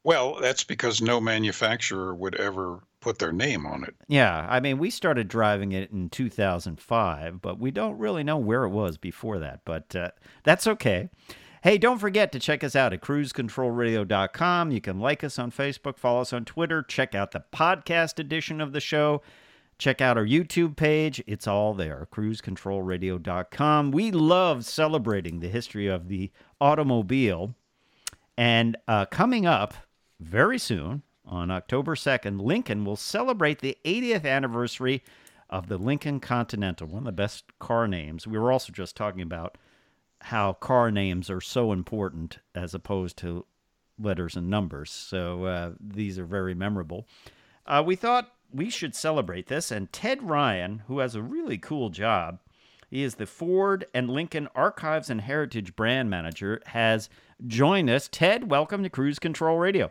well, 0.03 0.39
that's 0.41 0.65
because 0.65 1.01
no 1.01 1.21
manufacturer 1.21 2.15
would 2.15 2.35
ever 2.37 2.81
put 3.01 3.19
their 3.19 3.33
name 3.33 3.67
on 3.67 3.85
it. 3.85 3.95
Yeah, 4.09 4.47
I 4.49 4.61
mean, 4.61 4.79
we 4.79 4.91
started 4.91 5.29
driving 5.29 5.73
it 5.73 5.91
in 5.91 6.11
2005, 6.11 7.43
but 7.43 7.59
we 7.59 7.71
don't 7.71 7.99
really 7.99 8.25
know 8.25 8.39
where 8.39 8.65
it 8.65 8.71
was 8.71 8.97
before 8.97 9.39
that, 9.41 9.61
but 9.65 9.95
uh, 9.97 10.11
that's 10.43 10.67
okay. 10.67 11.11
Hey, 11.63 11.79
don't 11.79 11.99
forget 11.99 12.31
to 12.33 12.39
check 12.39 12.63
us 12.63 12.77
out 12.77 12.93
at 12.93 13.01
cruisecontrolradio.com. 13.01 14.71
You 14.71 14.81
can 14.83 15.01
like 15.01 15.25
us 15.25 15.39
on 15.39 15.51
Facebook, 15.51 15.99
follow 15.99 16.21
us 16.21 16.33
on 16.33 16.45
Twitter, 16.45 16.83
check 16.83 17.15
out 17.15 17.33
the 17.33 17.45
podcast 17.55 18.19
edition 18.19 18.61
of 18.61 18.73
the 18.73 18.81
show, 18.81 19.23
check 19.85 20.01
out 20.01 20.17
our 20.17 20.25
YouTube 20.25 20.77
page. 20.77 21.23
It's 21.27 21.47
all 21.47 21.75
there, 21.75 22.09
cruisecontrolradio.com. 22.11 23.91
We 23.91 24.11
love 24.13 24.65
celebrating 24.65 25.41
the 25.41 25.49
history 25.49 25.89
of 25.89 26.09
the 26.09 26.31
automobile. 26.59 27.55
And 28.39 28.79
uh, 28.89 29.05
coming 29.05 29.45
up 29.45 29.75
very 30.19 30.59
soon, 30.59 31.03
on 31.27 31.51
October 31.51 31.95
2nd, 31.97 32.41
Lincoln 32.41 32.87
will 32.87 32.97
celebrate 32.97 33.59
the 33.59 33.77
80th 33.85 34.25
anniversary 34.25 35.03
of 35.51 35.69
the 35.69 35.77
Lincoln 35.77 36.19
Continental, 36.19 36.87
one 36.87 37.01
of 37.01 37.05
the 37.05 37.13
best 37.13 37.45
car 37.59 37.87
names. 37.87 38.27
We 38.27 38.39
were 38.39 38.51
also 38.51 38.73
just 38.73 38.97
talking 38.97 39.21
about 39.21 39.59
how 40.23 40.55
car 40.55 40.91
names 40.91 41.29
are 41.29 41.43
so 41.43 41.73
important 41.73 42.39
as 42.55 42.73
opposed 42.73 43.19
to 43.19 43.45
letters 43.99 44.35
and 44.35 44.49
numbers. 44.49 44.91
So 44.91 45.45
uh, 45.45 45.73
these 45.79 46.19
are 46.19 46.25
very 46.25 46.55
memorable. 46.55 47.07
Uh, 47.67 47.83
we 47.87 47.97
thought 47.97 48.31
we 48.55 48.71
should 48.71 48.95
celebrate 48.95 49.49
this, 49.49 49.71
and 49.71 49.93
Ted 49.93 50.23
Ryan, 50.23 50.83
who 50.87 51.01
has 51.01 51.15
a 51.15 51.23
really 51.23 51.59
cool 51.59 51.91
job, 51.91 52.39
he 52.89 53.03
is 53.03 53.17
the 53.17 53.27
Ford 53.27 53.87
and 53.93 54.09
Lincoln 54.09 54.49
Archives 54.55 55.11
and 55.11 55.21
Heritage 55.21 55.75
brand 55.75 56.09
manager, 56.09 56.63
has 56.67 57.09
joined 57.47 57.91
us. 57.91 58.09
Ted, 58.11 58.49
welcome 58.49 58.85
to 58.85 58.89
Cruise 58.89 59.19
Control 59.19 59.59
Radio. 59.59 59.91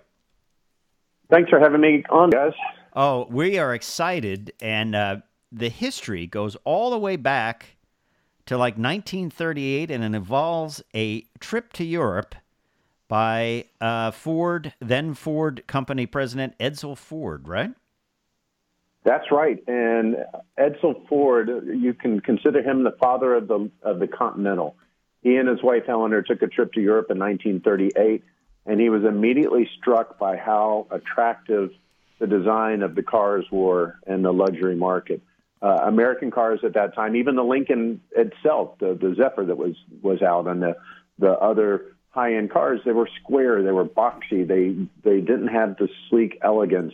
Thanks 1.30 1.49
for 1.49 1.60
having 1.60 1.82
me 1.82 2.06
on, 2.10 2.30
guys. 2.30 2.54
Oh, 2.95 3.28
we 3.30 3.60
are 3.60 3.73
excited, 3.73 4.54
and 4.62 4.95
uh, 4.95 5.17
the 5.52 5.69
history 5.69 6.26
goes 6.26 6.56
all 6.63 6.89
the 6.89 6.97
way 6.97 7.17
back 7.17 7.76
to 8.45 8.58
like 8.58 8.76
1938, 8.76 9.91
and 9.91 10.04
it 10.04 10.15
involves 10.15 10.82
a 10.95 11.26
trip 11.41 11.73
to 11.73 11.84
Europe 11.84 12.36
by 13.10 13.65
uh, 13.82 14.12
Ford, 14.12 14.73
then 14.80 15.13
Ford 15.13 15.63
company 15.67 16.06
president 16.06 16.58
Edsel 16.60 16.97
Ford, 16.97 17.47
right? 17.49 17.73
That's 19.03 19.31
right. 19.31 19.61
And 19.67 20.15
Edsel 20.57 21.07
Ford, 21.07 21.49
you 21.65 21.93
can 21.93 22.21
consider 22.21 22.61
him 22.61 22.83
the 22.83 22.95
father 22.99 23.35
of 23.35 23.47
the 23.47 23.69
of 23.81 23.99
the 23.99 24.07
Continental. 24.07 24.75
He 25.21 25.35
and 25.35 25.47
his 25.47 25.61
wife 25.61 25.83
Eleanor 25.87 26.21
took 26.21 26.41
a 26.41 26.47
trip 26.47 26.73
to 26.73 26.81
Europe 26.81 27.07
in 27.09 27.19
1938, 27.19 28.23
and 28.65 28.79
he 28.79 28.89
was 28.89 29.03
immediately 29.03 29.69
struck 29.79 30.19
by 30.19 30.37
how 30.37 30.87
attractive 30.91 31.71
the 32.19 32.27
design 32.27 32.81
of 32.81 32.95
the 32.95 33.03
cars 33.03 33.45
were 33.51 33.99
in 34.07 34.21
the 34.21 34.31
luxury 34.31 34.75
market. 34.75 35.21
Uh, 35.61 35.79
American 35.85 36.29
cars 36.29 36.59
at 36.63 36.73
that 36.73 36.93
time, 36.93 37.15
even 37.15 37.35
the 37.35 37.43
Lincoln 37.43 38.01
itself, 38.11 38.77
the, 38.79 38.97
the 38.99 39.15
Zephyr 39.15 39.45
that 39.45 39.57
was 39.57 39.75
was 40.01 40.21
out, 40.21 40.47
and 40.47 40.61
the 40.61 40.75
the 41.19 41.31
other 41.31 41.95
high 42.09 42.35
end 42.35 42.51
cars, 42.51 42.79
they 42.85 42.91
were 42.91 43.09
square, 43.21 43.63
they 43.63 43.71
were 43.71 43.85
boxy, 43.85 44.47
they 44.47 44.75
they 45.03 45.19
didn't 45.19 45.47
have 45.47 45.77
the 45.77 45.89
sleek 46.09 46.37
elegance 46.41 46.93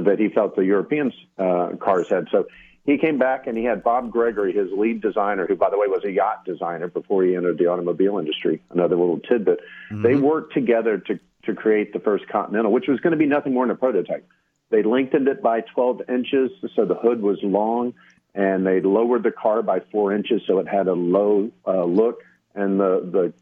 that 0.00 0.18
he 0.18 0.28
felt 0.28 0.56
the 0.56 0.64
European 0.64 1.12
uh, 1.38 1.70
cars 1.78 2.08
had. 2.08 2.28
So 2.30 2.46
he 2.84 2.98
came 2.98 3.18
back 3.18 3.46
and 3.46 3.56
he 3.56 3.64
had 3.64 3.84
Bob 3.84 4.10
Gregorie, 4.10 4.54
his 4.54 4.68
lead 4.72 5.02
designer, 5.02 5.46
who, 5.46 5.54
by 5.54 5.70
the 5.70 5.78
way, 5.78 5.86
was 5.86 6.04
a 6.04 6.10
yacht 6.10 6.44
designer 6.44 6.88
before 6.88 7.22
he 7.22 7.36
entered 7.36 7.58
the 7.58 7.66
automobile 7.66 8.18
industry. 8.18 8.62
Another 8.70 8.96
little 8.96 9.20
tidbit. 9.20 9.60
They 9.90 10.16
worked 10.16 10.54
together 10.54 10.98
to, 10.98 11.20
to 11.44 11.54
create 11.54 11.92
the 11.92 12.00
first 12.00 12.26
Continental, 12.28 12.72
which 12.72 12.88
was 12.88 12.98
going 13.00 13.12
to 13.12 13.18
be 13.18 13.26
nothing 13.26 13.52
more 13.52 13.66
than 13.66 13.76
a 13.76 13.78
prototype. 13.78 14.26
They 14.70 14.82
lengthened 14.82 15.28
it 15.28 15.42
by 15.42 15.60
12 15.60 16.02
inches, 16.08 16.50
so 16.74 16.86
the 16.86 16.94
hood 16.94 17.20
was 17.20 17.38
long, 17.42 17.92
and 18.34 18.66
they 18.66 18.80
lowered 18.80 19.22
the 19.22 19.30
car 19.30 19.62
by 19.62 19.80
four 19.92 20.14
inches 20.14 20.40
so 20.46 20.58
it 20.58 20.66
had 20.66 20.88
a 20.88 20.94
low 20.94 21.50
uh, 21.66 21.84
look, 21.84 22.22
and 22.54 22.80
the, 22.80 23.00
the 23.12 23.32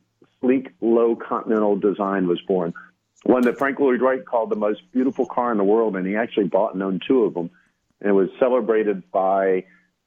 sleek, 0.40 0.70
low 0.80 1.14
Continental 1.14 1.76
design 1.76 2.26
was 2.26 2.40
born 2.40 2.74
one 3.24 3.42
that 3.42 3.59
Frank 3.59 3.78
Lloyd 3.78 4.00
Wright 4.00 4.24
called 4.24 4.50
the 4.50 4.56
most 4.56 4.80
beautiful 4.92 5.26
car 5.26 5.52
in 5.52 5.59
the 5.59 5.64
world, 5.64 5.96
and 5.96 6.06
he 6.06 6.16
actually 6.16 6.46
bought 6.46 6.74
and 6.74 6.83
owned 6.83 7.02
two 7.06 7.24
of 7.24 7.35
them. 7.35 7.50
And 8.00 8.11
it 8.11 8.14
was 8.14 8.30
celebrated 8.38 9.11
by 9.11 9.64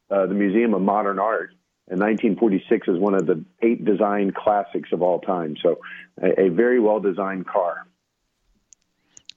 uh, 0.09 0.25
the 0.25 0.33
Museum 0.33 0.73
of 0.73 0.81
Modern 0.81 1.19
Art 1.19 1.51
in 1.91 1.99
1946 1.99 2.87
as 2.87 2.97
one 2.97 3.13
of 3.13 3.25
the 3.25 3.43
eight 3.61 3.85
design 3.85 4.31
classics 4.31 4.89
of 4.91 5.01
all 5.01 5.19
time. 5.19 5.55
So, 5.61 5.79
a, 6.21 6.45
a 6.45 6.49
very 6.49 6.79
well 6.79 6.99
designed 6.99 7.45
car. 7.45 7.85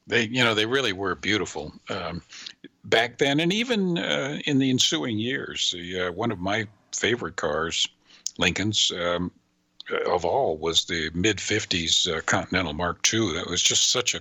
They, 0.06 0.22
you 0.28 0.44
know, 0.44 0.54
they 0.54 0.66
really 0.66 0.92
were 0.92 1.14
beautiful 1.16 1.72
um, 1.90 2.22
back 2.84 3.18
then, 3.18 3.40
and 3.40 3.52
even 3.52 3.98
uh, 3.98 4.38
in 4.46 4.58
the 4.58 4.70
ensuing 4.70 5.18
years. 5.18 5.72
The, 5.72 6.00
uh, 6.00 6.12
one 6.12 6.30
of 6.30 6.38
my 6.38 6.68
favorite 6.94 7.36
cars, 7.36 7.88
Lincoln's, 8.38 8.92
um, 8.92 9.32
of 10.06 10.24
all, 10.24 10.56
was 10.58 10.84
the 10.84 11.10
mid 11.14 11.38
'50s 11.38 12.12
uh, 12.12 12.20
Continental 12.22 12.72
Mark 12.72 12.98
II. 13.12 13.34
That 13.34 13.46
was 13.48 13.62
just 13.62 13.90
such 13.90 14.14
a, 14.14 14.20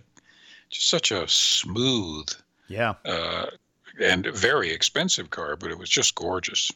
just 0.70 0.90
such 0.90 1.12
a 1.12 1.28
smooth 1.28 2.28
Yeah. 2.68 2.94
uh, 3.06 3.48
and 4.02 4.26
very 4.28 4.72
expensive 4.72 5.30
car, 5.30 5.56
but 5.56 5.72
it 5.72 5.78
was 5.78 5.90
just 5.90 6.16
gorgeous. 6.16 6.72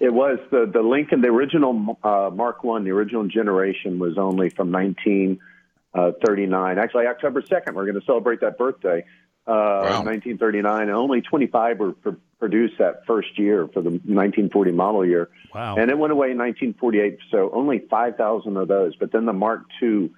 It 0.00 0.12
was 0.12 0.38
the 0.50 0.66
the 0.66 0.82
Lincoln, 0.82 1.20
the 1.20 1.28
original 1.28 1.98
uh, 2.02 2.30
Mark 2.34 2.64
One, 2.64 2.84
the 2.84 2.90
original 2.90 3.26
generation 3.28 3.98
was 3.98 4.18
only 4.18 4.48
from 4.50 4.72
1939. 4.72 6.78
Actually, 6.78 7.06
October 7.06 7.42
2nd, 7.42 7.74
we're 7.74 7.86
going 7.86 8.00
to 8.00 8.04
celebrate 8.04 8.40
that 8.40 8.58
birthday. 8.58 9.04
Uh, 9.46 10.02
1939. 10.04 10.88
Only 10.88 11.20
25 11.20 11.78
were 11.78 11.92
pr- 11.92 12.10
produced 12.38 12.78
that 12.78 13.04
first 13.06 13.38
year 13.38 13.68
for 13.68 13.82
the 13.82 13.90
1940 13.90 14.72
model 14.72 15.04
year. 15.04 15.28
Wow. 15.54 15.76
And 15.76 15.90
it 15.90 15.98
went 15.98 16.12
away 16.12 16.30
in 16.30 16.38
1948, 16.38 17.18
so 17.30 17.50
only 17.52 17.80
5,000 17.90 18.56
of 18.56 18.68
those. 18.68 18.96
But 18.96 19.12
then 19.12 19.26
the 19.26 19.32
Mark 19.32 19.62
II 19.82 20.10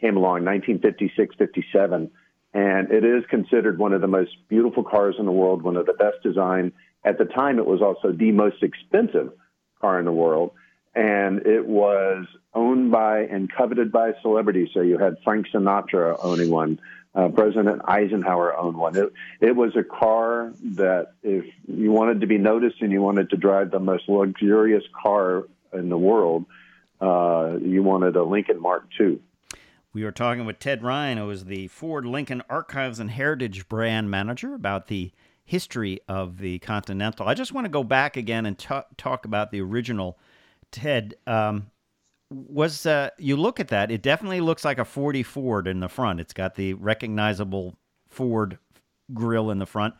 came 0.00 0.16
along, 0.16 0.44
1956, 0.44 1.36
57, 1.36 2.10
and 2.52 2.90
it 2.90 3.04
is 3.04 3.24
considered 3.28 3.78
one 3.78 3.92
of 3.92 4.00
the 4.00 4.06
most 4.06 4.36
beautiful 4.48 4.82
cars 4.82 5.16
in 5.18 5.26
the 5.26 5.32
world, 5.32 5.62
one 5.62 5.76
of 5.76 5.86
the 5.86 5.92
best 5.92 6.22
designed. 6.22 6.72
At 7.04 7.18
the 7.18 7.24
time, 7.24 7.58
it 7.58 7.66
was 7.66 7.80
also 7.80 8.12
the 8.12 8.32
most 8.32 8.62
expensive 8.62 9.32
car 9.80 9.98
in 9.98 10.04
the 10.04 10.12
world, 10.12 10.52
and 10.94 11.46
it 11.46 11.66
was 11.66 12.26
owned 12.54 12.90
by 12.90 13.20
and 13.20 13.50
coveted 13.50 13.92
by 13.92 14.12
celebrities. 14.22 14.70
So 14.74 14.80
you 14.80 14.98
had 14.98 15.16
Frank 15.22 15.46
Sinatra 15.52 16.18
owning 16.22 16.50
one. 16.50 16.80
Uh, 17.12 17.28
President 17.28 17.82
Eisenhower 17.86 18.56
owned 18.56 18.76
one. 18.76 18.96
It, 18.96 19.12
it 19.40 19.56
was 19.56 19.74
a 19.74 19.82
car 19.82 20.52
that, 20.76 21.14
if 21.24 21.44
you 21.66 21.90
wanted 21.90 22.20
to 22.20 22.28
be 22.28 22.38
noticed 22.38 22.80
and 22.82 22.92
you 22.92 23.02
wanted 23.02 23.30
to 23.30 23.36
drive 23.36 23.72
the 23.72 23.80
most 23.80 24.08
luxurious 24.08 24.84
car 25.02 25.44
in 25.72 25.88
the 25.88 25.98
world, 25.98 26.44
uh, 27.00 27.56
you 27.60 27.82
wanted 27.82 28.14
a 28.14 28.22
Lincoln 28.22 28.60
Mark 28.60 28.84
II. 29.00 29.18
We 29.92 30.04
were 30.04 30.12
talking 30.12 30.46
with 30.46 30.60
Ted 30.60 30.84
Ryan, 30.84 31.18
who 31.18 31.28
is 31.30 31.46
the 31.46 31.66
Ford 31.66 32.06
Lincoln 32.06 32.42
Archives 32.48 33.00
and 33.00 33.10
Heritage 33.10 33.68
Brand 33.68 34.08
Manager, 34.08 34.54
about 34.54 34.86
the 34.86 35.10
history 35.44 35.98
of 36.06 36.38
the 36.38 36.60
Continental. 36.60 37.26
I 37.26 37.34
just 37.34 37.52
want 37.52 37.64
to 37.64 37.70
go 37.70 37.82
back 37.82 38.16
again 38.16 38.46
and 38.46 38.56
ta- 38.56 38.84
talk 38.96 39.24
about 39.24 39.50
the 39.50 39.60
original 39.60 40.16
Ted. 40.70 41.16
Um, 41.26 41.72
was 42.30 42.86
uh, 42.86 43.10
you 43.18 43.36
look 43.36 43.60
at 43.60 43.68
that? 43.68 43.90
It 43.90 44.02
definitely 44.02 44.40
looks 44.40 44.64
like 44.64 44.78
a 44.78 44.84
40 44.84 45.22
Ford 45.22 45.66
in 45.66 45.80
the 45.80 45.88
front. 45.88 46.20
It's 46.20 46.32
got 46.32 46.54
the 46.54 46.74
recognizable 46.74 47.76
Ford 48.08 48.58
grill 49.12 49.50
in 49.50 49.58
the 49.58 49.66
front. 49.66 49.94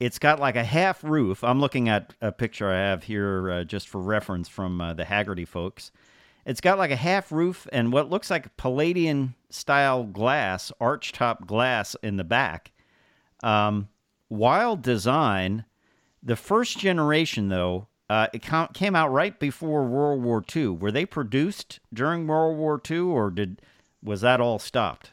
It's 0.00 0.18
got 0.18 0.40
like 0.40 0.56
a 0.56 0.64
half 0.64 1.04
roof. 1.04 1.44
I'm 1.44 1.60
looking 1.60 1.88
at 1.88 2.14
a 2.20 2.32
picture 2.32 2.70
I 2.70 2.76
have 2.76 3.04
here 3.04 3.50
uh, 3.50 3.64
just 3.64 3.88
for 3.88 4.00
reference 4.00 4.48
from 4.48 4.80
uh, 4.80 4.94
the 4.94 5.04
Hagerty 5.04 5.46
folks. 5.46 5.92
It's 6.46 6.60
got 6.60 6.78
like 6.78 6.90
a 6.90 6.96
half 6.96 7.30
roof 7.30 7.68
and 7.70 7.92
what 7.92 8.08
looks 8.08 8.30
like 8.30 8.56
Palladian 8.56 9.34
style 9.50 10.04
glass, 10.04 10.72
arch 10.80 11.12
top 11.12 11.46
glass 11.46 11.94
in 12.02 12.16
the 12.16 12.24
back. 12.24 12.72
Um, 13.42 13.88
wild 14.28 14.82
design. 14.82 15.64
The 16.22 16.36
first 16.36 16.78
generation, 16.78 17.48
though, 17.48 17.88
uh, 18.10 18.26
it 18.32 18.42
came 18.74 18.96
out 18.96 19.12
right 19.12 19.38
before 19.38 19.84
World 19.84 20.24
War 20.24 20.44
II. 20.54 20.70
Were 20.70 20.90
they 20.90 21.06
produced 21.06 21.78
during 21.94 22.26
World 22.26 22.58
War 22.58 22.82
II, 22.90 22.98
or 22.98 23.30
did 23.30 23.62
was 24.02 24.20
that 24.22 24.40
all 24.40 24.58
stopped? 24.58 25.12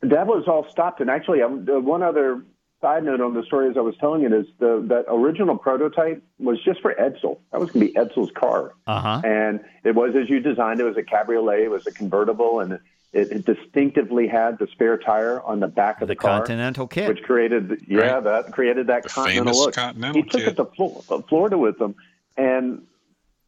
That 0.00 0.26
was 0.26 0.44
all 0.48 0.66
stopped. 0.70 1.02
And 1.02 1.10
actually, 1.10 1.42
um, 1.42 1.66
one 1.84 2.02
other 2.02 2.42
side 2.80 3.04
note 3.04 3.20
on 3.20 3.34
the 3.34 3.42
story 3.42 3.68
as 3.68 3.76
I 3.76 3.80
was 3.80 3.94
telling 3.98 4.22
it 4.22 4.32
is 4.32 4.46
the 4.58 4.82
that 4.88 5.04
original 5.08 5.58
prototype 5.58 6.22
was 6.38 6.58
just 6.64 6.80
for 6.80 6.94
Edsel. 6.94 7.40
That 7.52 7.60
was 7.60 7.72
going 7.72 7.88
to 7.88 7.92
be 7.92 7.98
Edsel's 7.98 8.30
car, 8.30 8.72
uh-huh. 8.86 9.20
and 9.26 9.60
it 9.84 9.94
was 9.94 10.16
as 10.16 10.30
you 10.30 10.40
designed. 10.40 10.80
It 10.80 10.84
was 10.84 10.96
a 10.96 11.02
cabriolet. 11.02 11.60
It 11.60 11.70
was 11.70 11.86
a 11.86 11.92
convertible, 11.92 12.60
and 12.60 12.80
it, 13.12 13.30
it 13.32 13.44
distinctively 13.46 14.28
had 14.28 14.58
the 14.58 14.66
spare 14.72 14.98
tire 14.98 15.40
on 15.42 15.60
the 15.60 15.68
back 15.68 16.02
of 16.02 16.08
the, 16.08 16.12
the 16.14 16.16
car, 16.16 16.38
Continental 16.40 16.86
kit, 16.86 17.08
which 17.08 17.22
created 17.22 17.84
yeah 17.88 18.14
Right. 18.14 18.24
that 18.24 18.52
created 18.52 18.88
that 18.88 19.04
The 19.04 19.08
Continental 19.08 19.56
look. 19.56 19.74
Continental 19.74 20.22
he 20.22 20.28
took 20.28 20.40
kit. 20.40 20.48
it 20.48 20.56
to 20.56 20.64
Flo- 20.66 21.04
uh, 21.10 21.22
Florida 21.28 21.56
with 21.58 21.80
him, 21.80 21.94
and 22.36 22.82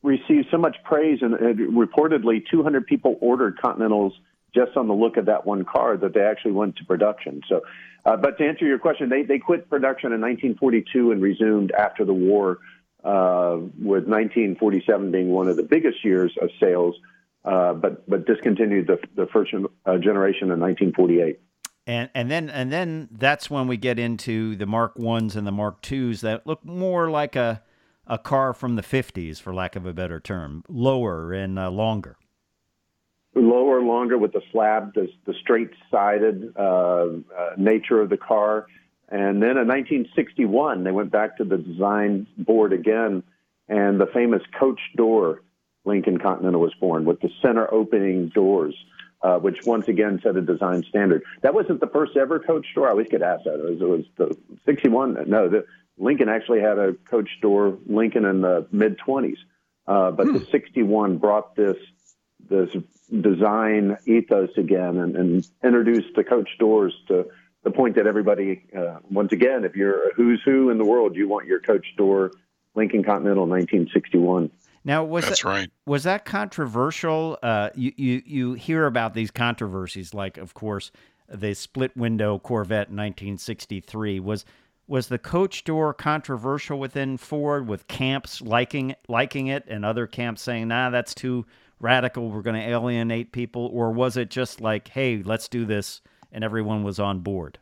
received 0.03 0.49
so 0.51 0.57
much 0.57 0.77
praise, 0.83 1.19
and, 1.21 1.35
and 1.35 1.59
reportedly 1.77 2.43
200 2.51 2.87
people 2.87 3.19
ordered 3.21 3.59
Continentals 3.59 4.15
just 4.55 4.77
on 4.77 4.89
the 4.89 4.95
look 4.95 5.17
of 5.19 5.27
that 5.27 5.47
one 5.47 5.65
car 5.65 5.97
that 5.97 6.15
they 6.15 6.23
actually 6.23 6.53
went 6.53 6.77
to 6.77 6.85
production. 6.85 7.43
So, 7.49 7.61
uh, 8.05 8.17
but 8.17 8.39
to 8.39 8.47
answer 8.47 8.65
your 8.67 8.79
question, 8.79 9.09
they 9.11 9.23
they 9.23 9.39
quit 9.39 9.69
production 9.69 10.13
in 10.13 10.21
1942 10.23 11.13
and 11.13 11.21
resumed 11.23 11.71
after 11.73 12.05
the 12.07 12.15
war, 12.15 12.59
uh, 13.05 13.59
with 13.79 14.09
1947 14.09 15.11
being 15.13 15.29
one 15.29 15.49
of 15.49 15.57
the 15.57 15.63
biggest 15.63 16.03
years 16.05 16.33
of 16.41 16.49
sales, 16.59 16.97
uh, 17.45 17.73
but 17.75 18.09
but 18.09 18.27
discontinued 18.27 18.87
the 18.87 18.99
the 19.17 19.27
first 19.33 19.53
uh, 19.55 19.99
generation 19.99 20.51
in 20.51 20.61
1948. 20.61 21.41
and 21.87 22.11
and 22.15 22.31
then 22.31 22.51
and 22.51 22.73
then 22.73 23.09
that's 23.13 23.49
when 23.51 23.67
we 23.67 23.77
get 23.77 23.99
into 23.99 24.57
the 24.57 24.67
Mark 24.67 24.99
ones 24.99 25.37
and 25.37 25.47
the 25.47 25.53
Mark 25.53 25.83
twos 25.83 26.21
that 26.21 26.47
look 26.47 26.65
more 26.65 27.11
like 27.11 27.37
a 27.37 27.63
a 28.11 28.19
car 28.19 28.53
from 28.53 28.75
the 28.75 28.83
50s, 28.83 29.41
for 29.41 29.55
lack 29.55 29.77
of 29.77 29.87
a 29.87 29.93
better 29.93 30.19
term, 30.19 30.65
lower 30.69 31.33
and 31.33 31.59
uh, 31.59 31.71
longer. 31.71 32.17
lower, 33.37 33.81
longer 33.81 34.19
with 34.19 34.33
the 34.33 34.43
slab, 34.51 34.93
the, 34.95 35.09
the 35.27 35.35
straight-sided 35.41 36.53
uh, 36.57 36.63
uh, 36.63 37.07
nature 37.57 38.01
of 38.01 38.11
the 38.11 38.17
car. 38.17 38.67
And 39.09 39.41
then 39.41 39.57
in 39.57 39.69
1961, 39.69 40.83
they 40.83 40.91
went 40.91 41.13
back 41.13 41.37
to 41.39 41.45
the 41.45 41.57
design 41.57 42.27
board 42.37 42.73
again, 42.73 43.23
and 43.69 44.01
the 44.01 44.07
famous 44.13 44.43
coach 44.59 44.81
door 44.97 45.43
Lincoln 45.85 46.19
Continental 46.19 46.61
was 46.61 46.75
born 46.75 47.05
with 47.05 47.21
the 47.21 47.31
center 47.43 47.73
opening 47.73 48.29
doors, 48.29 48.75
uh, 49.23 49.39
which 49.39 49.65
once 49.65 49.89
again 49.89 50.21
set 50.23 50.37
a 50.37 50.43
design 50.43 50.85
standard. 50.89 51.23
That 51.43 51.55
wasn't 51.55 51.81
the 51.81 51.87
first 51.87 52.17
ever 52.17 52.39
coach 52.39 52.67
door. 52.75 52.89
I 52.89 52.91
always 52.91 53.09
get 53.09 53.23
asked 53.23 53.45
that. 53.45 53.55
It 53.55 53.81
was, 53.81 53.81
it 53.81 53.89
was 53.89 54.05
the 54.17 54.59
61. 54.67 55.29
No, 55.29 55.49
the, 55.49 55.65
Lincoln 55.99 56.29
actually 56.29 56.61
had 56.61 56.79
a 56.79 56.95
coach 57.11 57.29
door, 57.43 57.79
Lincoln 57.87 58.25
in 58.25 58.41
the 58.41 58.67
mid 58.73 58.99
20s. 58.99 59.37
Uh, 59.87 60.11
but 60.11 60.33
the 60.33 60.41
61 60.51 61.19
brought 61.19 61.57
this 61.57 61.77
this 62.49 62.71
design 63.21 63.97
ethos 64.07 64.51
again 64.57 64.97
and, 64.99 65.17
and 65.17 65.49
introduced 65.63 66.15
the 66.15 66.25
coach 66.25 66.49
doors 66.59 66.95
to 67.09 67.27
the 67.63 67.71
point 67.71 67.97
that 67.97 68.07
everybody, 68.07 68.63
uh, 68.77 68.99
once 69.11 69.33
again, 69.33 69.65
if 69.65 69.77
you're 69.77 70.09
a 70.09 70.15
who's 70.15 70.41
who 70.45 70.71
in 70.71 70.79
the 70.79 70.85
world, 70.85 71.17
you 71.17 71.29
want 71.29 71.47
your 71.47 71.61
coach 71.61 71.87
door 71.97 72.31
Lincoln 72.75 73.03
Continental 73.03 73.47
1961. 73.47 74.51
Now 74.85 75.05
was 75.05 75.27
That's 75.27 75.43
that, 75.43 75.49
right. 75.49 75.71
was 75.87 76.05
that 76.05 76.25
controversial? 76.25 77.39
Uh, 77.43 77.71
you, 77.75 77.93
you 77.97 78.23
you 78.25 78.53
hear 78.55 78.87
about 78.87 79.15
these 79.15 79.31
controversies, 79.31 80.15
like 80.15 80.39
of 80.39 80.55
course 80.55 80.91
the 81.29 81.55
split 81.55 81.97
window 81.97 82.39
Corvette 82.39 82.89
in 82.89 82.97
1963 82.97 84.21
was 84.21 84.45
was 84.87 85.07
the 85.07 85.19
coach 85.19 85.63
door 85.63 85.95
controversial 85.95 86.79
within 86.79 87.17
Ford 87.17 87.69
with 87.69 87.87
camps 87.87 88.41
liking 88.41 88.95
liking 89.09 89.47
it 89.47 89.65
and 89.69 89.85
other 89.85 90.07
camps 90.07 90.43
saying 90.43 90.69
nah 90.69 90.91
that's 90.91 91.15
too 91.15 91.47
radical 91.79 92.31
we're 92.31 92.43
going 92.43 92.61
to 92.61 92.69
alienate 92.69 93.33
people 93.33 93.71
or 93.73 93.93
was 93.93 94.17
it 94.17 94.29
just 94.29 94.61
like 94.61 94.89
hey 94.89 95.23
let's 95.25 95.47
do 95.49 95.65
this 95.65 96.01
and 96.33 96.43
everyone 96.43 96.83
was 96.83 96.99
on 96.99 97.21
board 97.21 97.59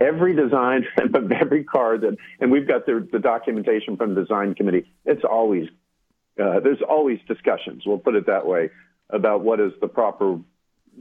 every 0.00 0.34
design 0.34 0.84
of 1.14 1.32
every 1.32 1.64
car 1.64 1.98
that, 1.98 2.16
and 2.40 2.50
we've 2.50 2.68
got 2.68 2.86
the, 2.86 3.06
the 3.12 3.18
documentation 3.18 3.96
from 3.96 4.14
the 4.14 4.22
design 4.22 4.54
committee. 4.54 4.90
It's 5.04 5.24
always 5.24 5.68
uh, 6.42 6.60
there's 6.60 6.82
always 6.88 7.18
discussions. 7.26 7.84
We'll 7.86 7.98
put 7.98 8.14
it 8.14 8.26
that 8.26 8.46
way 8.46 8.70
about 9.10 9.42
what 9.42 9.60
is 9.60 9.72
the 9.80 9.88
proper 9.88 10.38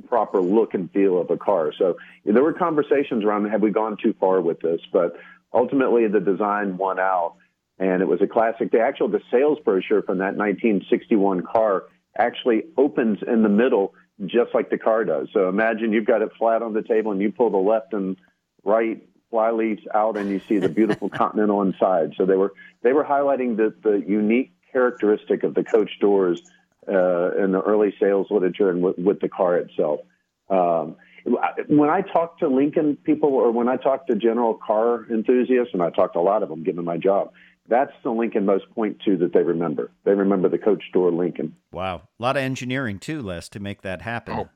proper 0.10 0.41
look 0.41 0.74
and 0.74 0.91
feel 0.91 1.19
of 1.19 1.30
a 1.30 1.38
car. 1.38 1.71
So 1.78 1.98
there 2.26 2.43
were 2.43 2.54
conversations 2.54 3.24
around 3.24 3.45
have 3.45 3.62
we 3.62 3.71
gone 3.71 3.98
too 4.02 4.13
far 4.19 4.41
with 4.41 4.60
this, 4.60 4.82
but 4.91 5.15
ultimately 5.54 6.08
the 6.08 6.19
design 6.19 6.78
won 6.78 7.00
out, 7.00 7.36
and 7.80 8.02
it 8.02 8.08
was 8.08 8.21
a 8.21 8.28
classic. 8.28 8.71
The 8.71 8.82
actual 8.82 9.08
the 9.08 9.21
sales 9.32 9.58
brochure 9.63 10.02
from 10.02 10.19
that 10.19 10.36
1961 10.36 11.43
car 11.43 11.86
actually 12.17 12.63
opens 12.78 13.19
in 13.26 13.43
the 13.43 13.50
middle 13.50 13.93
just 14.26 14.54
like 14.54 14.69
the 14.69 14.78
car 14.78 15.04
does. 15.04 15.28
So 15.34 15.50
imagine 15.50 15.91
you've 15.91 16.06
got 16.06 16.21
it 16.21 16.30
flat 16.38 16.62
on 16.62 16.74
the 16.74 16.82
table 16.82 17.12
and 17.12 17.21
you 17.21 17.32
pull 17.32 17.50
the 17.50 17.58
left 17.58 17.93
and 17.93 18.15
right 18.63 19.06
fly 19.30 19.52
leaves 19.52 19.82
out 19.93 20.15
and 20.15 20.30
you 20.30 20.39
see 20.48 20.60
the 20.60 20.69
beautiful 20.69 21.10
Continental 21.21 21.62
inside. 21.62 22.13
So 22.17 22.26
they 22.26 22.36
were 22.36 22.54
they 22.82 22.93
were 22.93 23.04
highlighting 23.04 23.58
the 23.58 23.74
the 23.84 24.04
unique 24.08 24.54
characteristic 24.75 25.43
of 25.43 25.53
the 25.53 25.63
coach 25.63 25.91
doors 26.01 26.41
uh, 26.88 27.31
in 27.41 27.53
the 27.53 27.61
early 27.65 27.95
sales 27.99 28.27
literature 28.29 28.69
and 28.69 28.83
with, 28.83 28.97
with 28.97 29.21
the 29.21 29.29
car 29.29 29.57
itself. 29.57 30.01
Um, 30.49 30.97
when 31.67 31.89
I 31.89 32.01
talk 32.01 32.38
to 32.39 32.47
Lincoln 32.47 32.97
people 32.97 33.29
or 33.29 33.51
when 33.51 33.69
I 33.69 33.77
talk 33.77 34.05
to 34.07 34.15
general 34.15 34.53
car 34.53 35.05
enthusiasts, 35.09 35.73
and 35.73 35.81
I 35.81 35.89
talk 35.89 36.13
to 36.13 36.19
a 36.19 36.21
lot 36.21 36.43
of 36.43 36.49
them 36.49 36.63
given 36.63 36.83
my 36.83 36.97
job, 36.97 37.31
that's 37.67 37.93
the 38.03 38.11
Lincoln 38.11 38.45
most 38.45 38.69
point 38.75 39.01
to 39.05 39.17
that 39.17 39.33
they 39.33 39.41
remember. 39.41 39.89
They 40.03 40.13
remember 40.13 40.49
the 40.49 40.59
coach 40.59 40.83
door 40.93 41.11
Lincoln. 41.11 41.55
wow 41.71 42.03
a 42.19 42.23
lot 42.23 42.35
of 42.35 42.43
engineering 42.43 42.99
too 42.99 43.21
Les 43.21 43.49
to 43.49 43.59
make 43.59 43.81
that 43.81 44.01
happen 44.03 44.35
Oh. 44.38 44.49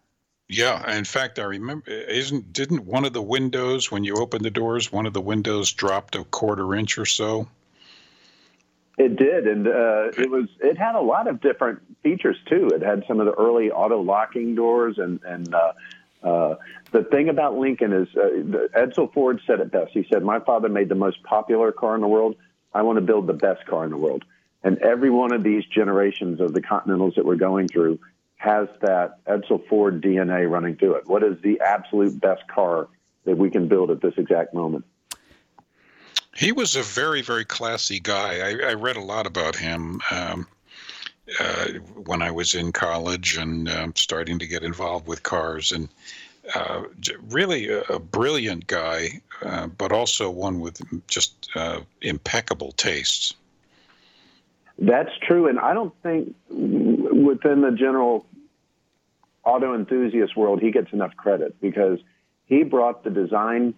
Yeah, 0.52 0.98
in 0.98 1.04
fact, 1.04 1.38
I 1.38 1.44
remember. 1.44 1.92
Isn't 1.92 2.52
didn't 2.52 2.88
one 2.88 3.06
of 3.06 3.14
the 3.14 3.22
windows 3.22 3.92
when 3.92 4.04
you 4.04 4.16
opened 4.16 4.44
the 4.44 4.50
doors, 4.50 4.92
one 4.92 5.06
of 5.06 5.14
the 5.14 5.22
windows 5.22 5.72
dropped 5.72 6.16
a 6.16 6.24
quarter 6.24 6.74
inch 6.74 6.98
or 6.98 7.06
so? 7.06 7.48
It 9.00 9.16
did, 9.16 9.48
and 9.48 9.66
uh, 9.66 10.12
it 10.18 10.30
was. 10.30 10.50
It 10.60 10.78
had 10.78 10.96
a 10.96 11.00
lot 11.00 11.30
of 11.30 11.40
different 11.40 11.80
features 12.04 12.36
too. 12.50 12.68
It 12.74 12.82
had 12.82 13.06
some 13.08 13.22
of 13.22 13.28
the 13.28 13.32
early 13.32 13.72
auto 13.72 14.02
locking 14.02 14.56
doors, 14.56 14.98
and 14.98 15.22
and 15.24 15.56
uh, 15.56 15.72
uh, 16.22 16.56
the 16.92 17.06
thing 17.06 17.30
about 17.30 17.58
Lincoln 17.58 17.94
is 17.94 18.10
uh, 18.18 18.68
Edsel 18.78 19.14
Ford 19.14 19.40
said 19.48 19.62
it 19.62 19.72
best. 19.72 19.92
He 19.94 20.06
said, 20.12 20.22
"My 20.22 20.42
father 20.42 20.68
made 20.68 20.90
the 20.90 20.96
most 20.96 21.24
popular 21.24 21.72
car 21.72 21.96
in 21.96 22.02
the 22.02 22.10
world. 22.10 22.36
I 22.74 22.82
want 22.82 22.98
to 22.98 23.02
build 23.02 23.26
the 23.26 23.34
best 23.34 23.66
car 23.66 23.86
in 23.86 23.90
the 23.90 23.98
world." 23.98 24.26
And 24.66 24.78
every 24.80 25.10
one 25.10 25.32
of 25.32 25.44
these 25.44 25.64
generations 25.66 26.42
of 26.42 26.54
the 26.54 26.62
Continentals 26.62 27.16
that 27.16 27.24
we're 27.24 27.38
going 27.38 27.70
through 27.70 28.00
has 28.36 28.68
that 28.82 29.24
Edsel 29.24 29.66
Ford 29.70 30.02
DNA 30.02 30.50
running 30.52 30.76
through 30.76 30.96
it. 30.96 31.08
What 31.08 31.24
is 31.24 31.42
the 31.42 31.62
absolute 31.62 32.20
best 32.20 32.46
car 32.54 32.90
that 33.24 33.38
we 33.38 33.50
can 33.50 33.70
build 33.70 33.92
at 33.92 34.02
this 34.02 34.16
exact 34.18 34.54
moment? 34.54 34.84
He 36.40 36.54
was 36.54 36.78
a 36.78 36.84
very, 36.84 37.22
very 37.22 37.44
classy 37.44 38.00
guy. 38.00 38.40
I, 38.40 38.70
I 38.70 38.74
read 38.74 38.96
a 38.96 39.02
lot 39.02 39.28
about 39.28 39.58
him 39.58 40.00
um, 40.10 40.48
uh, 41.38 41.66
when 42.06 42.22
I 42.22 42.32
was 42.32 42.56
in 42.56 42.72
college 42.72 43.36
and 43.36 43.68
um, 43.68 43.94
starting 43.98 44.40
to 44.40 44.48
get 44.48 44.64
involved 44.64 45.06
with 45.06 45.22
cars, 45.22 45.74
and 45.74 45.90
uh, 46.56 46.84
really 47.28 47.68
a, 47.68 48.00
brilliant 48.00 48.68
guy, 48.68 49.20
uh, 49.42 49.68
but 49.68 49.92
also 49.92 50.30
one 50.30 50.62
with 50.62 50.82
just 51.08 51.50
uh, 51.56 51.82
impeccable 52.02 52.72
tastes. 52.72 53.34
That's 54.78 55.12
true, 55.28 55.50
and 55.50 55.60
I 55.60 55.74
don't 55.74 55.94
think 56.04 56.34
within 56.50 57.62
the 57.62 57.76
general 57.78 58.26
auto 59.44 59.76
enthusiast 59.76 60.38
world 60.38 60.62
he 60.62 60.72
gets 60.72 60.94
enough 60.94 61.18
credit 61.18 61.60
because 61.60 62.00
he 62.46 62.64
brought 62.64 63.04
the 63.04 63.10
design, 63.10 63.74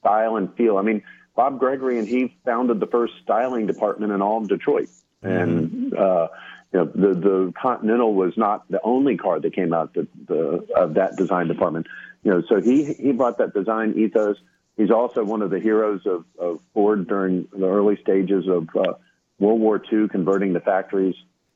style, 0.00 0.34
and 0.34 0.52
feel. 0.56 0.78
I 0.78 0.82
mean, 0.82 1.04
Bob 1.36 1.60
Gregorie 1.60 1.98
and 1.98 2.08
he 2.08 2.36
founded 2.44 2.80
the 2.80 2.86
first 2.86 3.12
styling 3.22 3.66
department 3.66 4.12
in 4.12 4.22
all 4.22 4.38
of 4.38 4.48
Detroit, 4.48 4.88
and 5.22 5.94
uh, 5.94 6.28
you 6.72 6.78
know, 6.80 6.84
the 6.86 7.14
the 7.20 7.52
Continental 7.60 8.14
was 8.14 8.32
not 8.36 8.68
the 8.70 8.80
only 8.82 9.16
car 9.16 9.38
that 9.38 9.54
came 9.54 9.72
out 9.72 9.94
the, 9.94 10.08
the 10.26 10.66
of 10.74 10.94
that 10.94 11.16
design 11.16 11.46
department. 11.48 11.86
You 12.24 12.32
know, 12.32 12.42
so 12.48 12.60
he 12.60 12.92
he 12.94 13.12
brought 13.12 13.38
that 13.38 13.54
design 13.54 13.94
ethos. 13.96 14.36
He's 14.76 14.90
also 14.90 15.24
one 15.24 15.40
of 15.40 15.50
the 15.50 15.60
heroes 15.60 16.02
of, 16.06 16.24
of 16.38 16.60
Ford 16.74 17.08
during 17.08 17.48
the 17.50 17.66
early 17.66 17.96
stages 18.02 18.46
of 18.46 18.68
uh, 18.76 18.94
World 19.38 19.60
War 19.60 19.80
II, 19.90 20.08
converting 20.08 20.52
the 20.52 20.60
factories 20.60 21.14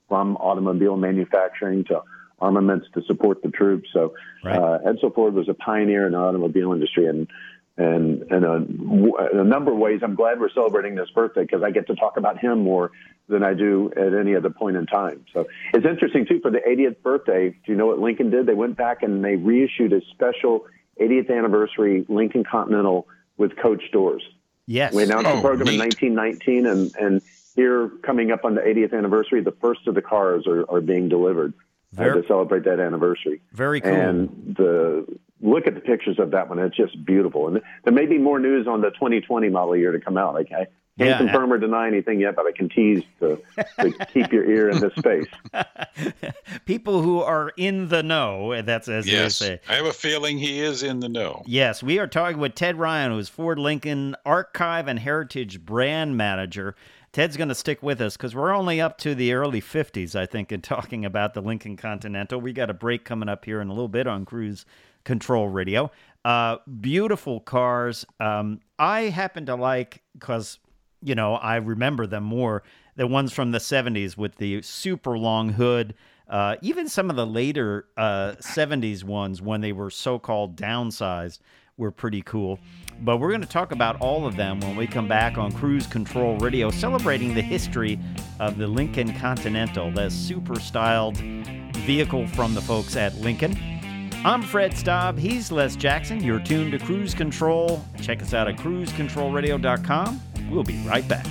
from 0.09 0.37
automobile 0.37 0.97
manufacturing 0.97 1.85
to 1.85 2.03
armaments 2.41 2.87
to 2.95 3.03
support 3.07 3.43
the 3.43 3.51
troops. 3.51 3.89
So 3.93 4.15
Right. 4.43 4.57
uh, 4.57 4.79
Edsel 4.87 5.15
Ford 5.15 5.35
was 5.35 5.51
a 5.51 5.55
pioneer 5.55 6.07
in 6.07 6.13
the 6.13 6.19
automobile 6.19 6.73
industry, 6.73 7.07
and 7.07 7.29
and 7.77 8.23
in 8.31 8.45
a, 8.45 9.41
a 9.41 9.45
number 9.45 9.73
of 9.73 9.79
ways, 9.79 10.01
I'm 10.03 10.15
glad 10.15 10.39
we're 10.41 10.51
celebrating 10.51 10.95
this 10.95 11.09
birthday 11.11 11.43
because 11.43 11.63
I 11.63 11.71
get 11.71 11.87
to 11.87 11.95
talk 11.95 12.17
about 12.17 12.39
him 12.39 12.61
more 12.61 12.91
than 13.29 13.43
I 13.43 13.55
do 13.55 13.91
at 13.97 14.13
any 14.13 14.35
other 14.35 14.51
point 14.51 14.77
in 14.77 14.87
time. 14.87 15.25
So 15.33 15.47
it's 15.73 15.87
interesting 15.87 16.27
too. 16.27 16.41
For 16.41 16.51
the 16.51 16.59
80th 16.59 17.01
birthday, 17.03 17.51
do 17.51 17.57
you 17.73 17.77
know 17.77 17.87
what 17.87 17.99
Lincoln 17.99 18.31
did? 18.31 18.47
They 18.47 18.55
went 18.55 18.77
back 18.77 19.03
and 19.03 19.25
they 19.25 19.37
reissued 19.37 19.93
a 19.93 20.01
special 20.11 20.67
80th 21.01 21.31
anniversary 21.31 22.05
Lincoln 22.09 22.45
Continental 22.45 23.07
with 23.39 23.57
coach 23.57 23.83
doors. 23.93 24.23
Yes. 24.67 24.93
We 24.93 25.05
announced 25.05 25.27
Oh, 25.29 25.37
the 25.37 25.41
program 25.41 25.67
neat. 25.69 26.03
in 26.03 26.15
1919, 26.15 26.67
and 26.67 26.95
and 26.97 27.23
here 27.57 27.89
coming 28.03 28.31
up 28.31 28.45
on 28.45 28.55
the 28.55 28.61
80th 28.61 28.93
anniversary, 28.97 29.41
the 29.43 29.53
first 29.61 29.87
of 29.87 29.95
the 29.95 30.03
cars 30.03 30.47
are, 30.47 30.65
are 30.71 30.81
being 30.81 31.09
delivered 31.09 31.53
uh, 31.97 32.03
Very- 32.03 32.23
to 32.23 32.29
celebrate 32.29 32.65
that 32.65 32.79
anniversary. 32.79 33.41
Very 33.53 33.81
cool. 33.81 33.91
And 33.93 34.55
the 34.57 35.07
look 35.43 35.67
at 35.67 35.75
the 35.75 35.81
pictures 35.81 36.19
of 36.19 36.31
that 36.33 36.49
one; 36.49 36.59
it's 36.59 36.77
just 36.77 37.05
beautiful. 37.05 37.49
And 37.49 37.61
there 37.85 37.93
may 37.93 38.07
be 38.07 38.19
more 38.19 38.39
news 38.39 38.67
on 38.67 38.81
the 38.81 38.91
2020 38.91 39.49
model 39.49 39.77
year 39.77 39.93
to 39.93 40.01
come 40.01 40.17
out. 40.17 40.37
I 40.37 40.45
can't 40.45 40.69
Yeah. 40.97 41.17
confirm 41.19 41.53
or 41.53 41.59
deny 41.59 41.87
anything 41.87 42.21
yet, 42.21 42.37
but 42.37 42.45
I 42.47 42.53
can 42.57 42.69
tease 42.69 43.03
to, 43.21 43.41
to 43.81 43.91
keep 44.13 44.33
your 44.33 44.45
ear 44.51 44.69
in 44.71 44.81
this 44.81 44.93
space. 44.99 45.27
People 46.67 47.03
who 47.03 47.21
are 47.21 47.53
in 47.57 47.89
the 47.89 48.03
know, 48.03 48.61
that's 48.63 48.89
as 48.89 49.07
Yes, 49.07 49.39
they 49.39 49.47
say. 49.47 49.61
I 49.69 49.75
have 49.77 49.87
a 49.87 49.93
feeling 49.93 50.39
he 50.39 50.61
is 50.61 50.83
in 50.83 51.01
the 51.01 51.09
know. 51.09 51.43
Yes, 51.47 51.83
we 51.83 51.99
are 51.99 52.07
talking 52.07 52.39
with 52.39 52.55
Ted 52.55 52.77
Ryan, 52.77 53.13
who's 53.13 53.29
Ford 53.29 53.59
Lincoln 53.59 54.17
Archive 54.27 54.89
and 54.89 54.99
Heritage 54.99 55.65
Brand 55.65 56.17
Manager. 56.17 56.75
Ted's 57.13 57.37
going 57.37 57.49
to 57.49 57.55
stick 57.57 57.83
with 57.83 58.01
us 58.01 58.17
because 58.17 58.35
we're 58.37 58.55
only 58.55 58.81
up 58.81 58.97
to 58.99 59.15
the 59.17 59.33
early 59.33 59.61
50s, 59.61 60.15
I 60.15 60.27
think, 60.27 60.53
in 60.53 60.61
talking 60.61 61.05
about 61.05 61.35
the 61.35 61.41
Lincoln 61.41 61.77
Continental. 61.77 62.41
We 62.41 62.53
got 62.53 62.71
a 62.71 62.75
break 62.75 63.05
coming 63.05 63.29
up 63.29 63.45
here 63.45 63.61
in 63.61 63.69
a 63.69 63.73
little 63.73 63.89
bit 63.89 64.07
on 64.07 64.25
Cruise 64.25 64.65
Control 65.05 65.49
Radio. 65.49 65.91
Uh, 66.25 66.59
beautiful 66.81 67.41
cars. 67.41 68.05
Um, 68.19 68.61
I 68.79 69.03
happen 69.03 69.47
to 69.47 69.55
like, 69.55 70.03
because, 70.13 70.59
you 71.03 71.15
know, 71.15 71.35
I 71.35 71.57
remember 71.57 72.07
them 72.07 72.25
more, 72.25 72.63
the 72.97 73.07
ones 73.07 73.33
from 73.33 73.53
the 73.53 73.59
70s 73.59 74.17
with 74.17 74.37
the 74.37 74.63
super 74.63 75.17
long 75.17 75.51
hood. 75.51 75.95
Uh, 76.29 76.57
even 76.63 76.89
some 76.89 77.11
of 77.11 77.17
the 77.17 77.27
later 77.27 77.87
uh, 77.97 78.33
70s 78.41 79.03
ones, 79.03 79.43
when 79.43 79.61
they 79.63 79.73
were 79.73 79.91
so 79.91 80.19
called 80.19 80.57
downsized, 80.57 81.41
were 81.81 81.91
pretty 81.91 82.23
cool. 82.23 82.61
But 83.01 83.17
we're 83.17 83.31
going 83.31 83.41
to 83.41 83.49
talk 83.49 83.73
about 83.73 84.01
all 84.01 84.27
of 84.27 84.37
them 84.37 84.61
when 84.61 84.77
we 84.77 84.87
come 84.87 85.09
back 85.09 85.39
on 85.39 85.51
Cruise 85.51 85.87
Control 85.87 86.37
Radio, 86.39 86.71
celebrating 86.71 87.35
the 87.35 87.43
history 87.43 87.99
of 88.39 88.59
the 88.59 88.67
Lincoln 88.67 89.19
Continental, 89.19 89.91
the 89.91 90.11
super 90.11 90.61
styled 90.61 91.17
vehicle 91.17 92.27
from 92.29 92.55
the 92.55 92.61
folks 92.61 92.95
at 92.97 93.15
Lincoln. 93.17 93.80
I'm 94.23 94.43
Fred 94.43 94.77
Staub. 94.77 95.19
He's 95.19 95.51
Les 95.51 95.77
Jackson. 95.77 96.23
You're 96.23 96.41
tuned 96.41 96.73
to 96.73 96.79
Cruise 96.79 97.15
Control. 97.15 97.83
Check 98.03 98.21
us 98.21 98.35
out 98.35 98.49
at 98.49 98.57
cruisecontrolradio.com. 98.57 100.21
We'll 100.51 100.63
be 100.63 100.77
right 100.87 101.09
back. 101.09 101.25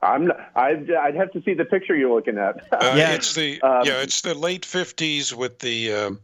I'm 0.00 0.26
not, 0.28 0.36
I'd, 0.54 0.90
I'd 0.92 1.16
have 1.16 1.32
to 1.32 1.42
see 1.42 1.54
the 1.54 1.64
picture 1.64 1.96
you're 1.96 2.14
looking 2.14 2.38
at. 2.38 2.56
Uh, 2.72 2.92
Yeah. 2.96 3.14
it's 3.14 3.34
the 3.34 3.60
Um, 3.62 3.82
yeah, 3.84 4.00
it's 4.00 4.20
the 4.20 4.34
late 4.34 4.62
50s 4.62 5.32
with 5.32 5.58
the 5.58 5.92
um, 5.92 6.20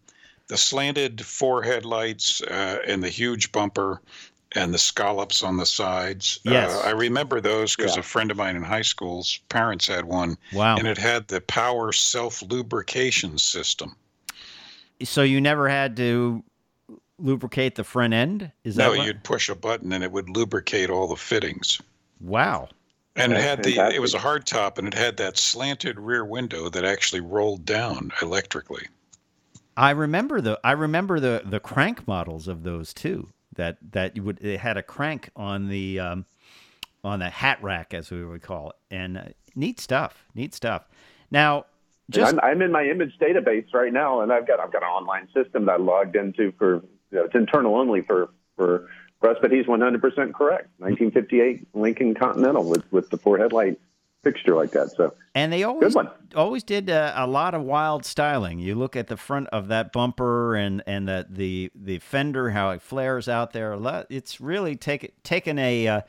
the 0.48 0.56
slanted 0.56 1.24
four 1.24 1.62
headlights 1.62 2.40
uh, 2.42 2.78
and 2.86 3.02
the 3.02 3.08
huge 3.08 3.50
bumper 3.50 4.00
and 4.52 4.72
the 4.72 4.78
scallops 4.78 5.42
on 5.42 5.56
the 5.56 5.66
sides. 5.66 6.38
Yes. 6.44 6.72
Uh, 6.72 6.86
I 6.86 6.90
remember 6.90 7.40
those 7.40 7.74
because 7.74 7.94
Yeah. 7.96 8.00
a 8.00 8.04
friend 8.04 8.30
of 8.30 8.36
mine 8.36 8.54
in 8.54 8.62
high 8.62 8.82
school's 8.82 9.40
parents 9.48 9.88
had 9.88 10.04
one, 10.04 10.36
wow. 10.52 10.76
and 10.76 10.86
it 10.86 10.98
had 10.98 11.26
the 11.26 11.40
power 11.40 11.90
self 11.90 12.42
lubrication 12.42 13.38
system. 13.38 13.96
so 15.02 15.22
you 15.22 15.40
never 15.40 15.68
had 15.68 15.96
to 15.96 16.44
lubricate 17.18 17.74
the 17.74 17.84
front 17.84 18.14
end? 18.14 18.50
Is 18.64 18.76
that 18.76 18.94
no, 18.94 19.02
you'd 19.04 19.24
push 19.24 19.48
a 19.48 19.54
button 19.54 19.92
and 19.92 20.02
it 20.02 20.12
would 20.12 20.28
lubricate 20.28 20.90
all 20.90 21.08
the 21.08 21.16
fittings. 21.16 21.80
Wow. 22.20 22.68
And 23.16 23.32
it 23.32 23.36
That's 23.36 23.46
had 23.46 23.64
the 23.64 23.94
it 23.94 24.00
was 24.00 24.14
a 24.14 24.18
hard 24.18 24.46
top 24.46 24.78
and 24.78 24.88
it 24.88 24.94
had 24.94 25.16
that 25.18 25.36
slanted 25.38 26.00
rear 26.00 26.24
window 26.24 26.68
that 26.68 26.84
actually 26.84 27.20
rolled 27.20 27.64
down 27.64 28.10
electrically. 28.20 28.86
I 29.76 29.90
remember 29.90 30.40
the 30.40 30.58
I 30.64 30.72
remember 30.72 31.20
the 31.20 31.42
the 31.44 31.60
crank 31.60 32.06
models 32.06 32.48
of 32.48 32.62
those 32.62 32.92
too. 32.92 33.28
That 33.54 33.78
that 33.92 34.16
you 34.16 34.22
would 34.24 34.42
it 34.42 34.58
had 34.60 34.76
a 34.76 34.82
crank 34.82 35.30
on 35.36 35.68
the 35.68 36.00
um, 36.00 36.26
on 37.04 37.20
the 37.20 37.30
hat 37.30 37.62
rack 37.62 37.94
as 37.94 38.10
we 38.10 38.24
would 38.24 38.42
call 38.42 38.70
it, 38.70 38.76
and 38.94 39.18
uh, 39.18 39.24
neat 39.54 39.78
stuff. 39.78 40.24
Neat 40.34 40.54
stuff. 40.54 40.88
Now, 41.30 41.66
just 42.10 42.34
I'm, 42.34 42.40
I'm 42.40 42.62
in 42.62 42.72
my 42.72 42.84
image 42.84 43.16
database 43.20 43.72
right 43.72 43.92
now, 43.92 44.22
and 44.22 44.32
I've 44.32 44.46
got 44.46 44.58
I've 44.58 44.72
got 44.72 44.82
an 44.82 44.88
online 44.88 45.28
system 45.32 45.66
that 45.66 45.72
I 45.72 45.76
logged 45.76 46.16
into 46.16 46.52
for 46.58 46.82
you 47.14 47.20
know, 47.20 47.26
it's 47.26 47.34
internal 47.34 47.76
only 47.76 48.02
for 48.02 48.28
for 48.56 48.88
for 49.20 49.30
us. 49.30 49.38
But 49.40 49.52
he's 49.52 49.66
100 49.66 50.00
percent 50.00 50.34
correct. 50.34 50.68
1958 50.78 51.68
Lincoln 51.74 52.14
Continental 52.14 52.68
with 52.68 52.90
with 52.92 53.08
the 53.10 53.16
four 53.16 53.38
headlight 53.38 53.80
fixture 54.22 54.56
like 54.56 54.72
that. 54.72 54.90
So 54.90 55.14
and 55.34 55.52
they 55.52 55.62
always 55.62 55.94
one. 55.94 56.10
always 56.34 56.64
did 56.64 56.90
uh, 56.90 57.12
a 57.14 57.26
lot 57.26 57.54
of 57.54 57.62
wild 57.62 58.04
styling. 58.04 58.58
You 58.58 58.74
look 58.74 58.96
at 58.96 59.06
the 59.06 59.16
front 59.16 59.48
of 59.48 59.68
that 59.68 59.92
bumper 59.92 60.56
and 60.56 60.82
and 60.86 61.06
the 61.06 61.26
the, 61.30 61.70
the 61.74 61.98
fender, 62.00 62.50
how 62.50 62.70
it 62.70 62.82
flares 62.82 63.28
out 63.28 63.52
there. 63.52 63.78
It's 64.10 64.40
really 64.40 64.74
taken 64.74 65.10
taken 65.22 65.58
a 65.58 65.86
uh, 65.86 66.00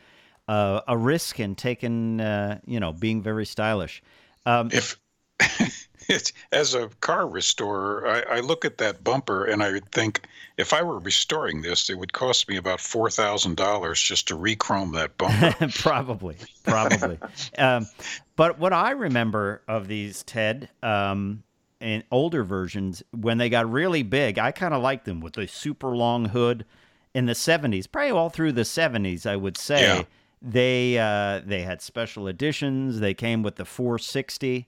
uh, 0.48 0.82
a 0.88 0.98
risk 0.98 1.40
and 1.40 1.58
taking, 1.58 2.20
uh, 2.20 2.60
you 2.66 2.80
know, 2.80 2.94
being 2.94 3.22
very 3.22 3.46
stylish. 3.46 4.02
Um, 4.46 4.68
if 4.68 4.74
it's 4.74 4.98
as 6.52 6.74
a 6.74 6.90
car 7.02 7.28
restorer, 7.28 8.08
I, 8.08 8.38
I 8.38 8.40
look 8.40 8.66
at 8.66 8.78
that 8.78 9.04
bumper 9.04 9.46
and 9.46 9.64
I 9.64 9.80
think 9.92 10.28
if 10.58 10.74
I 10.74 10.84
were 10.84 11.00
restoring 11.00 11.62
this, 11.62 11.90
it 11.90 11.98
would 11.98 12.14
cost 12.14 12.48
me 12.48 12.58
about 12.58 12.80
four 12.80 13.10
thousand 13.10 13.58
dollars 13.58 14.02
just 14.02 14.28
to 14.30 14.38
rechrome 14.38 14.94
that 14.94 15.18
bumper. 15.18 15.68
probably, 15.80 16.38
probably. 16.64 17.20
um, 17.58 17.88
but 18.36 18.60
what 18.60 18.74
I 18.74 18.92
remember 18.92 19.62
of 19.68 19.88
these 19.88 20.24
Ted 20.24 20.70
um, 20.82 21.44
in 21.80 22.04
older 22.12 22.44
versions, 22.44 23.04
when 23.12 23.38
they 23.38 23.50
got 23.50 23.70
really 23.70 24.04
big, 24.04 24.40
I 24.40 24.52
kind 24.52 24.74
of 24.74 24.82
liked 24.82 25.06
them 25.06 25.20
with 25.20 25.34
the 25.34 25.48
super 25.48 25.96
long 25.96 26.26
hood 26.26 26.66
in 27.14 27.26
the 27.26 27.34
'70s, 27.34 27.92
probably 27.92 28.12
all 28.12 28.30
through 28.30 28.54
the 28.54 28.62
'70s, 28.62 29.26
I 29.26 29.36
would 29.36 29.58
say. 29.58 29.82
Yeah. 29.82 30.04
They 30.42 31.00
uh, 31.00 31.42
they 31.46 31.64
had 31.64 31.82
special 31.82 32.28
editions. 32.28 33.00
They 33.00 33.14
came 33.14 33.42
with 33.42 33.56
the 33.56 33.66
460. 33.66 34.68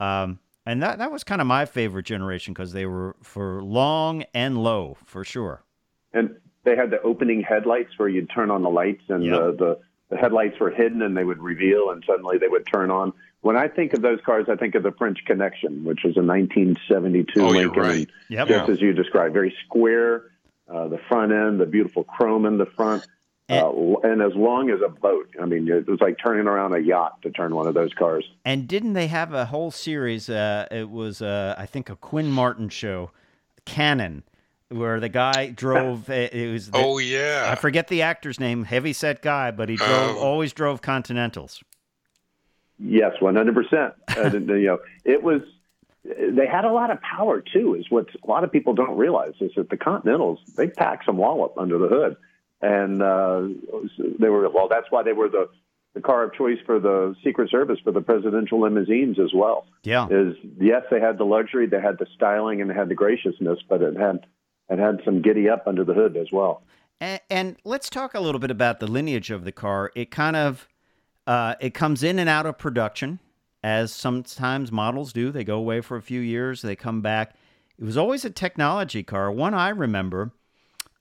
Um, 0.00 0.38
and 0.66 0.82
that, 0.82 0.98
that 0.98 1.12
was 1.12 1.24
kind 1.24 1.40
of 1.40 1.46
my 1.46 1.66
favorite 1.66 2.04
generation 2.06 2.54
because 2.54 2.72
they 2.72 2.86
were 2.86 3.16
for 3.22 3.62
long 3.62 4.24
and 4.34 4.62
low 4.62 4.96
for 5.04 5.24
sure. 5.24 5.62
And 6.12 6.36
they 6.64 6.74
had 6.76 6.90
the 6.90 7.00
opening 7.02 7.42
headlights 7.42 7.90
where 7.98 8.08
you'd 8.08 8.30
turn 8.30 8.50
on 8.50 8.62
the 8.62 8.70
lights 8.70 9.02
and 9.08 9.24
Yep. 9.24 9.38
the, 9.40 9.52
the, 9.52 9.78
the 10.10 10.16
headlights 10.16 10.58
were 10.58 10.70
hidden 10.70 11.02
and 11.02 11.16
they 11.16 11.24
would 11.24 11.42
reveal 11.42 11.90
and 11.90 12.02
suddenly 12.06 12.38
they 12.38 12.48
would 12.48 12.66
turn 12.66 12.90
on. 12.90 13.12
When 13.42 13.56
I 13.58 13.68
think 13.68 13.92
of 13.92 14.00
those 14.00 14.20
cars, 14.24 14.46
I 14.48 14.56
think 14.56 14.74
of 14.74 14.82
the 14.82 14.92
French 14.92 15.18
Connection, 15.26 15.84
which 15.84 16.00
was 16.02 16.16
a 16.16 16.22
1972 16.22 17.32
Oh, 17.40 17.52
you're 17.52 17.64
Lincoln. 17.64 17.82
right. 17.82 18.08
Yep. 18.30 18.48
Just 18.48 18.68
Yeah. 18.68 18.72
as 18.74 18.80
you 18.80 18.92
described, 18.94 19.34
very 19.34 19.54
square, 19.66 20.30
uh, 20.72 20.88
the 20.88 20.98
front 21.08 21.30
end, 21.32 21.60
the 21.60 21.66
beautiful 21.66 22.04
chrome 22.04 22.46
in 22.46 22.56
the 22.56 22.64
front. 22.66 23.06
Uh, 23.50 23.70
and 24.02 24.22
as 24.22 24.32
long 24.34 24.70
as 24.70 24.80
a 24.84 24.88
boat. 24.88 25.28
I 25.40 25.44
mean, 25.44 25.68
it 25.68 25.86
was 25.86 26.00
like 26.00 26.16
turning 26.22 26.46
around 26.46 26.74
a 26.74 26.78
yacht 26.78 27.20
to 27.22 27.30
turn 27.30 27.54
one 27.54 27.66
of 27.66 27.74
those 27.74 27.92
cars. 27.92 28.24
And 28.44 28.66
didn't 28.66 28.94
they 28.94 29.06
have 29.08 29.34
a 29.34 29.44
whole 29.44 29.70
series? 29.70 30.30
Uh, 30.30 30.66
it 30.70 30.88
was, 30.88 31.20
uh, 31.20 31.54
I 31.58 31.66
think, 31.66 31.90
a 31.90 31.96
Quinn 31.96 32.30
Martin 32.30 32.70
show, 32.70 33.10
Cannon, 33.66 34.22
where 34.70 34.98
the 34.98 35.10
guy 35.10 35.50
drove. 35.54 36.08
it 36.08 36.32
it 36.32 36.50
was. 36.52 36.70
The, 36.70 36.78
oh 36.78 36.96
yeah, 36.98 37.48
I 37.50 37.54
forget 37.56 37.88
the 37.88 38.00
actor's 38.00 38.40
name. 38.40 38.64
Heavy 38.64 38.94
set 38.94 39.20
guy, 39.20 39.50
but 39.50 39.68
he 39.68 39.76
drove 39.76 40.16
Oh. 40.16 40.20
always 40.20 40.54
drove 40.54 40.80
Continentals. 40.80 41.62
Yes, 42.78 43.12
one 43.20 43.36
hundred 43.36 43.54
percent. 43.54 43.94
You 44.32 44.40
know, 44.66 44.78
it 45.04 45.22
was. 45.22 45.42
They 46.04 46.46
had 46.46 46.64
a 46.64 46.72
lot 46.72 46.90
of 46.90 46.98
power 47.00 47.40
too. 47.40 47.74
Is 47.74 47.90
what 47.90 48.06
a 48.22 48.26
lot 48.26 48.42
of 48.44 48.50
people 48.52 48.74
don't 48.74 48.96
realize 48.96 49.34
is 49.40 49.52
that 49.56 49.70
the 49.70 49.76
Continentals 49.76 50.38
they 50.56 50.68
pack 50.68 51.04
some 51.04 51.16
wallop 51.18 51.54
under 51.56 51.78
the 51.78 51.88
hood, 51.88 52.16
and 52.64 53.02
uh, 53.02 53.42
they 54.18 54.28
were 54.28 54.48
well. 54.48 54.68
That's 54.68 54.86
why 54.90 55.02
they 55.02 55.12
were 55.12 55.28
the 55.28 55.48
the 55.92 56.00
car 56.00 56.24
of 56.24 56.34
choice 56.34 56.58
for 56.66 56.80
the 56.80 57.14
Secret 57.22 57.50
Service 57.50 57.78
for 57.84 57.92
the 57.92 58.00
presidential 58.00 58.60
limousines 58.60 59.18
as 59.20 59.32
well. 59.32 59.66
Yeah. 59.84 60.08
Is 60.10 60.34
yes, 60.58 60.82
they 60.90 60.98
had 60.98 61.18
the 61.18 61.24
luxury, 61.24 61.66
they 61.66 61.80
had 61.80 61.98
the 61.98 62.06
styling, 62.16 62.60
and 62.60 62.70
they 62.70 62.74
had 62.74 62.88
the 62.88 62.94
graciousness, 62.94 63.58
but 63.68 63.82
it 63.82 63.96
had 63.96 64.26
it 64.70 64.78
had 64.78 65.02
some 65.04 65.20
giddy 65.20 65.48
up 65.48 65.66
under 65.66 65.84
the 65.84 65.92
hood 65.92 66.16
as 66.16 66.28
well. 66.32 66.62
And, 67.00 67.20
and 67.28 67.56
let's 67.64 67.90
talk 67.90 68.14
a 68.14 68.20
little 68.20 68.38
bit 68.38 68.50
about 68.50 68.80
the 68.80 68.86
lineage 68.86 69.30
of 69.30 69.44
the 69.44 69.52
car. 69.52 69.92
It 69.94 70.10
kind 70.10 70.34
of 70.34 70.66
uh, 71.26 71.54
it 71.60 71.74
comes 71.74 72.02
in 72.02 72.18
and 72.18 72.30
out 72.30 72.46
of 72.46 72.56
production, 72.56 73.18
as 73.62 73.92
sometimes 73.92 74.72
models 74.72 75.12
do. 75.12 75.30
They 75.30 75.44
go 75.44 75.58
away 75.58 75.82
for 75.82 75.98
a 75.98 76.02
few 76.02 76.20
years, 76.20 76.62
they 76.62 76.76
come 76.76 77.02
back. 77.02 77.34
It 77.78 77.84
was 77.84 77.96
always 77.96 78.24
a 78.24 78.30
technology 78.30 79.02
car. 79.02 79.30
One 79.30 79.52
I 79.52 79.68
remember 79.68 80.32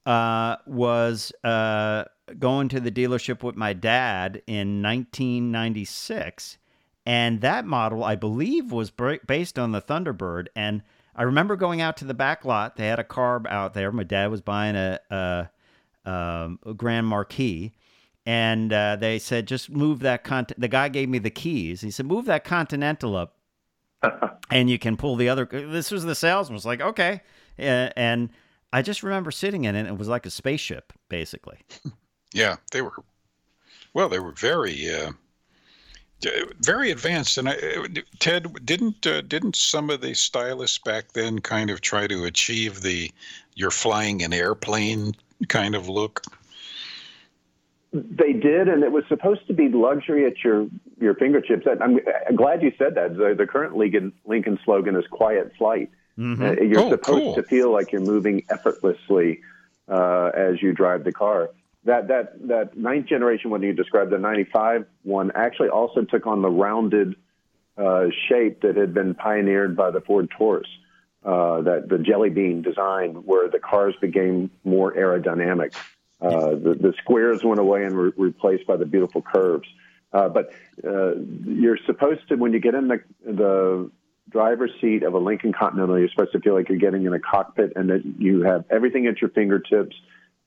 uh, 0.06 0.58
was 0.66 1.32
uh, 1.44 2.06
going 2.40 2.70
to 2.70 2.80
the 2.80 2.92
dealership 2.92 3.44
with 3.44 3.56
my 3.56 3.74
dad 3.74 4.42
in 4.48 4.82
1996, 4.82 6.58
and 7.06 7.42
that 7.42 7.66
model 7.66 8.04
I 8.04 8.16
believe 8.16 8.72
was 8.72 8.92
based 9.26 9.60
on 9.60 9.72
the 9.72 9.82
Thunderbird. 9.82 10.48
And 10.56 10.84
I 11.16 11.24
remember 11.24 11.56
going 11.56 11.82
out 11.82 11.98
to 11.98 12.06
the 12.06 12.14
back 12.14 12.46
lot. 12.46 12.76
They 12.76 12.88
had 12.88 13.00
a 13.00 13.04
car 13.04 13.42
out 13.48 13.74
there. 13.74 13.92
My 13.92 14.04
dad 14.04 14.32
was 14.32 14.42
buying 14.42 14.76
a, 14.76 15.00
a, 15.10 15.50
um, 16.10 16.60
a 16.66 16.74
Grand 16.74 17.08
Marquis. 17.08 17.74
And 18.26 18.72
uh, 18.72 18.96
they 18.96 19.20
said, 19.20 19.48
just 19.48 19.70
move 19.70 20.00
that 20.00 20.24
cont. 20.24 20.54
The 20.58 20.70
guy 20.70 20.88
gave 20.88 21.10
me 21.10 21.20
the 21.20 21.30
keys. 21.30 21.82
He 21.82 21.92
said, 21.92 22.06
move 22.06 22.26
that 22.26 22.46
Continental 22.46 23.18
up, 23.18 23.36
and 24.50 24.70
you 24.70 24.80
can 24.80 24.96
pull 24.96 25.18
the 25.18 25.28
other. 25.28 25.46
This 25.46 25.92
was 25.92 26.06
the 26.06 26.16
salesman. 26.16 26.54
Was 26.54 26.66
like, 26.66 26.80
okay, 26.80 27.22
and, 27.58 27.94
and 27.98 28.30
I 28.74 28.82
just 28.82 29.04
remember 29.04 29.30
sitting 29.30 29.66
in 29.66 29.76
it. 29.76 29.82
And 29.82 29.88
it 29.88 29.98
was 29.98 30.08
like 30.08 30.26
a 30.26 30.32
spaceship, 30.32 30.92
basically. 31.08 31.60
yeah, 32.34 32.56
they 32.72 32.82
were. 32.82 32.92
Well, 33.94 34.10
they 34.10 34.18
were 34.18 34.32
very, 34.32 34.90
uh, 34.90 35.12
very 36.60 36.90
advanced. 36.90 37.38
And 37.38 37.48
I, 37.48 37.56
Ted, 38.18 38.66
didn't 38.66 39.06
uh, 39.06 39.22
didn't 39.22 39.56
some 39.56 39.92
of 39.92 40.02
the 40.02 40.16
stylists 40.16 40.80
back 40.80 41.14
then 41.14 41.40
kind 41.40 41.70
of 41.70 41.82
try 41.82 42.08
to 42.08 42.24
achieve 42.24 42.82
the 42.82 43.12
"you're 43.54 43.70
flying 43.70 44.24
an 44.24 44.34
airplane" 44.34 45.14
kind 45.48 45.76
of 45.76 45.88
look? 45.88 46.24
They 47.92 48.34
did, 48.34 48.68
and 48.68 48.84
it 48.84 48.92
was 48.92 49.04
supposed 49.08 49.46
to 49.46 49.54
be 49.54 49.70
luxury 49.70 50.26
at 50.26 50.44
your 50.44 50.68
your 51.00 51.14
fingertips. 51.14 51.68
I'm, 51.68 52.00
I'm 52.28 52.36
glad 52.36 52.64
you 52.64 52.72
said 52.80 52.96
that. 52.96 53.16
The, 53.16 53.36
the 53.38 53.46
current 53.46 53.76
Lincoln, 53.76 54.14
Lincoln 54.26 54.58
slogan 54.66 54.96
is 54.96 55.06
"Quiet 55.12 55.52
Flight." 55.60 55.92
Uh, 56.20 56.54
you're 56.62 56.80
Oh, 56.80 56.90
supposed 56.92 57.24
cool. 57.24 57.36
to 57.36 57.44
feel 57.44 57.72
like 57.72 57.92
you're 57.92 58.02
moving 58.02 58.44
effortlessly 58.50 59.42
uh, 59.90 60.32
as 60.36 60.62
you 60.62 60.74
drive 60.74 61.04
the 61.04 61.12
car. 61.12 61.50
That 61.86 62.08
that 62.08 62.48
that 62.48 62.78
ninth 62.78 63.08
generation 63.08 63.50
one 63.50 63.62
you 63.62 63.74
described, 63.74 64.12
the 64.12 64.18
'95 64.18 64.86
one, 65.04 65.32
actually 65.36 65.70
also 65.70 66.04
took 66.04 66.26
on 66.28 66.42
the 66.42 66.50
rounded 66.50 67.16
uh, 67.78 68.06
shape 68.30 68.62
that 68.62 68.78
had 68.78 68.94
been 68.94 69.16
pioneered 69.16 69.76
by 69.76 69.92
the 69.92 70.00
Ford 70.02 70.30
Taurus. 70.38 70.68
Uh, 71.26 71.62
that 71.62 71.88
the 71.88 71.98
jelly 71.98 72.30
bean 72.30 72.62
design, 72.62 73.12
where 73.26 73.48
the 73.50 73.58
cars 73.60 73.96
became 74.02 74.52
more 74.66 74.94
aerodynamic. 74.94 75.74
Uh, 76.22 76.50
the, 76.52 76.78
the 76.80 76.94
squares 77.02 77.42
went 77.46 77.62
away 77.62 77.86
and 77.86 77.96
were 77.96 78.14
replaced 78.18 78.68
by 78.68 78.76
the 78.76 78.86
beautiful 78.86 79.22
curves. 79.22 79.68
Uh, 80.12 80.28
but 80.28 80.52
uh, 80.86 81.16
you're 81.46 81.78
supposed 81.86 82.28
to, 82.28 82.36
when 82.36 82.52
you 82.52 82.60
get 82.60 82.76
in 82.76 82.90
the, 82.90 83.02
the 83.26 83.90
driver's 84.34 84.72
seat 84.82 85.04
of 85.04 85.14
a 85.14 85.18
Lincoln 85.18 85.54
Continental, 85.54 85.98
you're 85.98 86.10
supposed 86.10 86.34
to 86.34 86.40
feel 86.40 86.56
like 86.56 86.68
you're 86.68 86.80
getting 86.80 87.06
in 87.06 87.14
a 87.14 87.20
cockpit 87.20 87.72
and 87.76 87.90
that 87.90 88.04
you 88.18 88.42
have 88.42 88.66
everything 88.70 89.08
at 89.08 89.22
your 89.22 89.30
fingertips. 89.30 89.96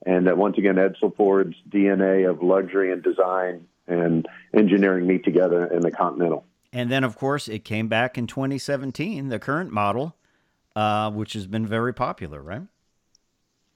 And 0.05 0.27
that 0.27 0.37
once 0.37 0.59
again, 0.59 0.75
Edsel 0.75 1.15
Ford's 1.15 1.55
DNA 1.67 2.29
of 2.29 2.43
luxury 2.43 2.91
and 2.91 3.01
design 3.01 3.65
and 3.87 4.27
engineering 4.53 5.07
meet 5.07 5.23
together 5.23 5.65
in 5.65 5.81
the 5.81 5.89
Continental. 5.89 6.45
And 6.71 6.91
then, 6.91 7.03
of 7.03 7.17
course, 7.17 7.47
it 7.47 7.63
came 7.63 7.87
back 7.87 8.17
in 8.17 8.27
2017, 8.27 9.29
the 9.29 9.39
current 9.39 9.71
model, 9.71 10.15
uh, 10.75 11.09
which 11.09 11.33
has 11.33 11.47
been 11.47 11.65
very 11.65 11.93
popular, 11.93 12.41
right? 12.41 12.63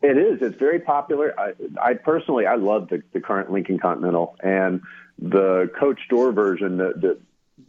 It 0.03 0.17
is. 0.17 0.41
It's 0.41 0.57
very 0.57 0.79
popular. 0.79 1.33
I, 1.39 1.53
I 1.81 1.93
personally, 1.93 2.45
I 2.45 2.55
love 2.55 2.89
the, 2.89 3.01
the 3.13 3.21
current 3.21 3.51
Lincoln 3.51 3.79
Continental 3.79 4.35
and 4.43 4.81
the 5.17 5.71
coach 5.79 5.99
door 6.09 6.31
version 6.31 6.77
that, 6.77 7.01
that 7.01 7.19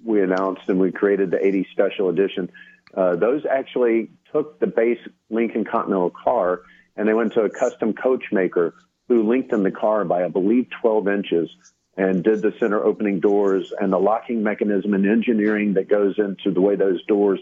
we 0.05 0.23
announced 0.23 0.63
and 0.69 0.79
we 0.79 0.93
created 0.93 1.31
the 1.31 1.45
80 1.45 1.69
special 1.73 2.09
edition. 2.09 2.51
Uh, 2.95 3.17
those 3.17 3.45
actually 3.47 4.11
took 4.33 4.59
the 4.59 4.67
base 4.67 5.01
Lincoln 5.31 5.65
Continental 5.65 6.11
car 6.11 6.63
and 6.97 7.09
they 7.09 7.15
went 7.15 7.33
to 7.35 7.43
a 7.43 7.51
custom 7.51 7.95
coach 7.95 8.25
maker 8.33 8.75
who 9.09 9.29
lengthened 9.29 9.65
the 9.65 9.71
car 9.71 10.05
by, 10.05 10.25
I 10.25 10.29
believe, 10.29 10.69
12 10.81 11.09
inches 11.09 11.51
and 11.97 12.23
did 12.25 12.41
the 12.43 12.53
center 12.59 12.83
opening 12.83 13.21
doors 13.21 13.73
and 13.79 13.93
the 13.93 13.99
locking 13.99 14.43
mechanism 14.43 14.95
and 14.95 15.07
engineering 15.07 15.75
that 15.75 15.89
goes 15.89 16.19
into 16.19 16.51
the 16.51 16.61
way 16.61 16.77
those 16.77 17.05
doors 17.05 17.41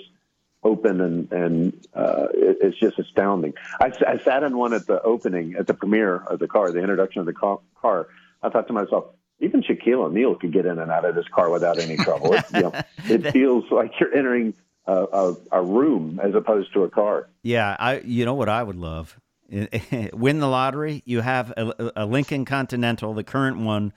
open 0.62 1.01
and 1.01 1.32
and 1.32 1.86
uh, 1.94 2.26
it, 2.34 2.59
it's 2.61 2.78
just 2.78 2.98
astounding. 2.98 3.55
I 3.80 4.18
sat 4.18 4.42
in 4.42 4.57
one 4.57 4.74
at 4.74 4.86
the 4.86 5.01
opening 5.03 5.55
at 5.59 5.66
the 5.66 5.74
premiere 5.74 6.16
of 6.16 6.38
the 6.38 6.48
car, 6.48 6.70
the 6.70 6.80
introduction 6.80 7.20
of 7.20 7.26
the 7.26 7.32
ca- 7.32 7.59
car. 7.80 8.09
I 8.42 8.51
thought 8.51 8.66
to 8.68 8.72
myself, 8.72 9.07
even 9.41 9.62
Shaquille 9.62 10.05
O'Neal 10.05 10.34
could 10.34 10.53
get 10.53 10.66
in 10.66 10.78
and 10.78 10.91
out 10.91 11.05
of 11.05 11.14
this 11.14 11.26
car 11.34 11.51
without 11.51 11.78
any 11.78 11.97
trouble. 11.97 12.34
It, 12.34 12.45
you 12.55 12.61
know, 12.61 12.72
it 13.09 13.32
feels 13.32 13.64
like 13.70 13.93
you're 13.99 14.14
entering 14.14 14.55
a, 14.86 14.93
a, 14.93 15.36
a 15.53 15.62
room 15.62 16.20
as 16.22 16.34
opposed 16.34 16.72
to 16.74 16.84
a 16.84 16.91
car. 16.91 17.28
Yeah, 17.43 17.76
I. 17.78 18.01
You 18.01 18.24
know 18.24 18.34
what 18.34 18.49
I 18.49 18.62
would 18.62 18.76
love? 18.76 19.18
Win 20.12 20.38
the 20.38 20.49
lottery. 20.49 21.03
You 21.05 21.22
have 21.22 21.53
a, 21.57 21.93
a 21.97 22.07
Lincoln 22.07 22.45
Continental, 22.45 23.14
the 23.14 23.24
current 23.24 23.59
one, 23.59 23.93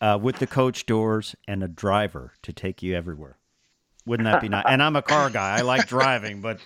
uh, 0.00 0.18
with 0.20 0.36
the 0.36 0.46
coach 0.46 0.86
doors 0.86 1.34
and 1.48 1.64
a 1.64 1.68
driver 1.68 2.32
to 2.42 2.52
take 2.52 2.82
you 2.82 2.94
everywhere. 2.94 3.38
Wouldn't 4.06 4.26
that 4.26 4.40
be 4.40 4.48
nice? 4.48 4.64
And 4.68 4.82
I'm 4.82 4.96
a 4.96 5.02
car 5.02 5.30
guy. 5.30 5.58
I 5.58 5.62
like 5.62 5.86
driving, 5.88 6.40
but 6.40 6.58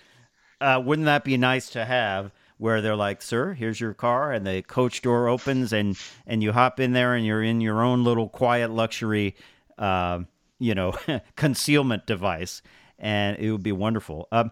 uh, 0.61 0.83
wouldn't 0.85 1.07
that 1.07 1.25
be 1.25 1.37
nice 1.37 1.71
to 1.71 1.85
have? 1.85 2.33
Where 2.59 2.81
they're 2.81 2.97
like, 2.97 3.23
"Sir, 3.23 3.55
here's 3.55 3.81
your 3.81 3.95
car," 3.95 4.33
and 4.33 4.47
the 4.47 4.63
coach 4.63 5.03
door 5.03 5.29
opens, 5.29 5.73
and 5.73 5.97
and 6.27 6.43
you 6.43 6.53
hop 6.53 6.79
in 6.81 6.93
there, 6.93 7.15
and 7.15 7.25
you're 7.25 7.43
in 7.43 7.61
your 7.61 7.83
own 7.83 8.05
little 8.05 8.29
quiet 8.29 8.71
luxury, 8.71 9.35
uh, 9.79 10.21
you 10.59 10.75
know, 10.75 10.93
concealment 11.37 12.07
device, 12.07 12.63
and 12.99 13.39
it 13.39 13.51
would 13.53 13.63
be 13.63 13.73
wonderful. 13.73 14.29
Um, 14.33 14.51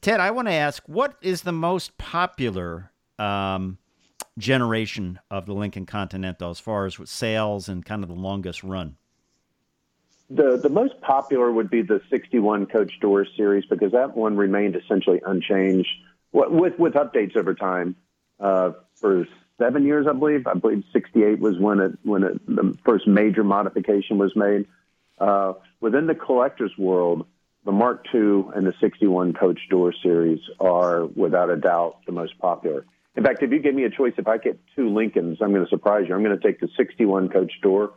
Ted, 0.00 0.20
I 0.20 0.30
want 0.32 0.48
to 0.48 0.54
ask, 0.54 0.82
what 0.86 1.16
is 1.22 1.42
the 1.42 1.52
most 1.52 1.96
popular 1.96 2.90
um, 3.18 3.78
generation 4.36 5.18
of 5.30 5.46
the 5.46 5.54
Lincoln 5.54 5.86
Continental 5.86 6.50
as 6.50 6.60
far 6.60 6.86
as 6.86 6.98
sales 7.04 7.68
and 7.68 7.84
kind 7.84 8.02
of 8.02 8.08
the 8.08 8.14
longest 8.14 8.62
run? 8.62 8.96
The 10.30 10.58
the 10.62 10.70
most 10.70 11.00
popular 11.00 11.52
would 11.52 11.70
be 11.70 11.82
the 11.82 12.00
61 12.10 12.66
Coach 12.66 12.92
Door 13.00 13.26
series 13.36 13.64
because 13.66 13.92
that 13.92 14.16
one 14.16 14.36
remained 14.36 14.74
essentially 14.74 15.20
unchanged 15.24 15.88
with 16.34 16.78
with 16.78 16.94
updates 16.94 17.36
over 17.36 17.54
time. 17.54 17.96
Uh, 18.40 18.72
for 18.96 19.26
seven 19.58 19.84
years, 19.84 20.06
I 20.08 20.12
believe. 20.12 20.46
I 20.46 20.54
believe 20.54 20.84
68 20.92 21.38
was 21.38 21.58
when 21.58 21.80
it 21.80 21.92
when 22.02 22.24
it, 22.24 22.46
the 22.46 22.76
first 22.84 23.06
major 23.06 23.44
modification 23.44 24.18
was 24.18 24.34
made. 24.36 24.66
Uh, 25.18 25.54
within 25.80 26.06
the 26.06 26.14
collector's 26.14 26.76
world, 26.76 27.26
the 27.64 27.72
Mark 27.72 28.04
II 28.12 28.46
and 28.54 28.66
the 28.66 28.74
61 28.80 29.32
Coach 29.34 29.60
Door 29.70 29.94
series 30.02 30.40
are 30.60 31.06
without 31.06 31.50
a 31.50 31.56
doubt 31.56 31.98
the 32.06 32.12
most 32.12 32.36
popular. 32.38 32.84
In 33.16 33.22
fact, 33.22 33.42
if 33.42 33.52
you 33.52 33.60
give 33.60 33.74
me 33.74 33.84
a 33.84 33.90
choice, 33.90 34.14
if 34.18 34.26
I 34.26 34.38
get 34.38 34.58
two 34.74 34.92
Lincolns, 34.92 35.38
I'm 35.40 35.52
going 35.52 35.64
to 35.64 35.70
surprise 35.70 36.06
you. 36.08 36.14
I'm 36.16 36.24
going 36.24 36.36
to 36.38 36.44
take 36.44 36.58
the 36.58 36.68
61 36.76 37.28
Coach 37.28 37.52
Door 37.62 37.92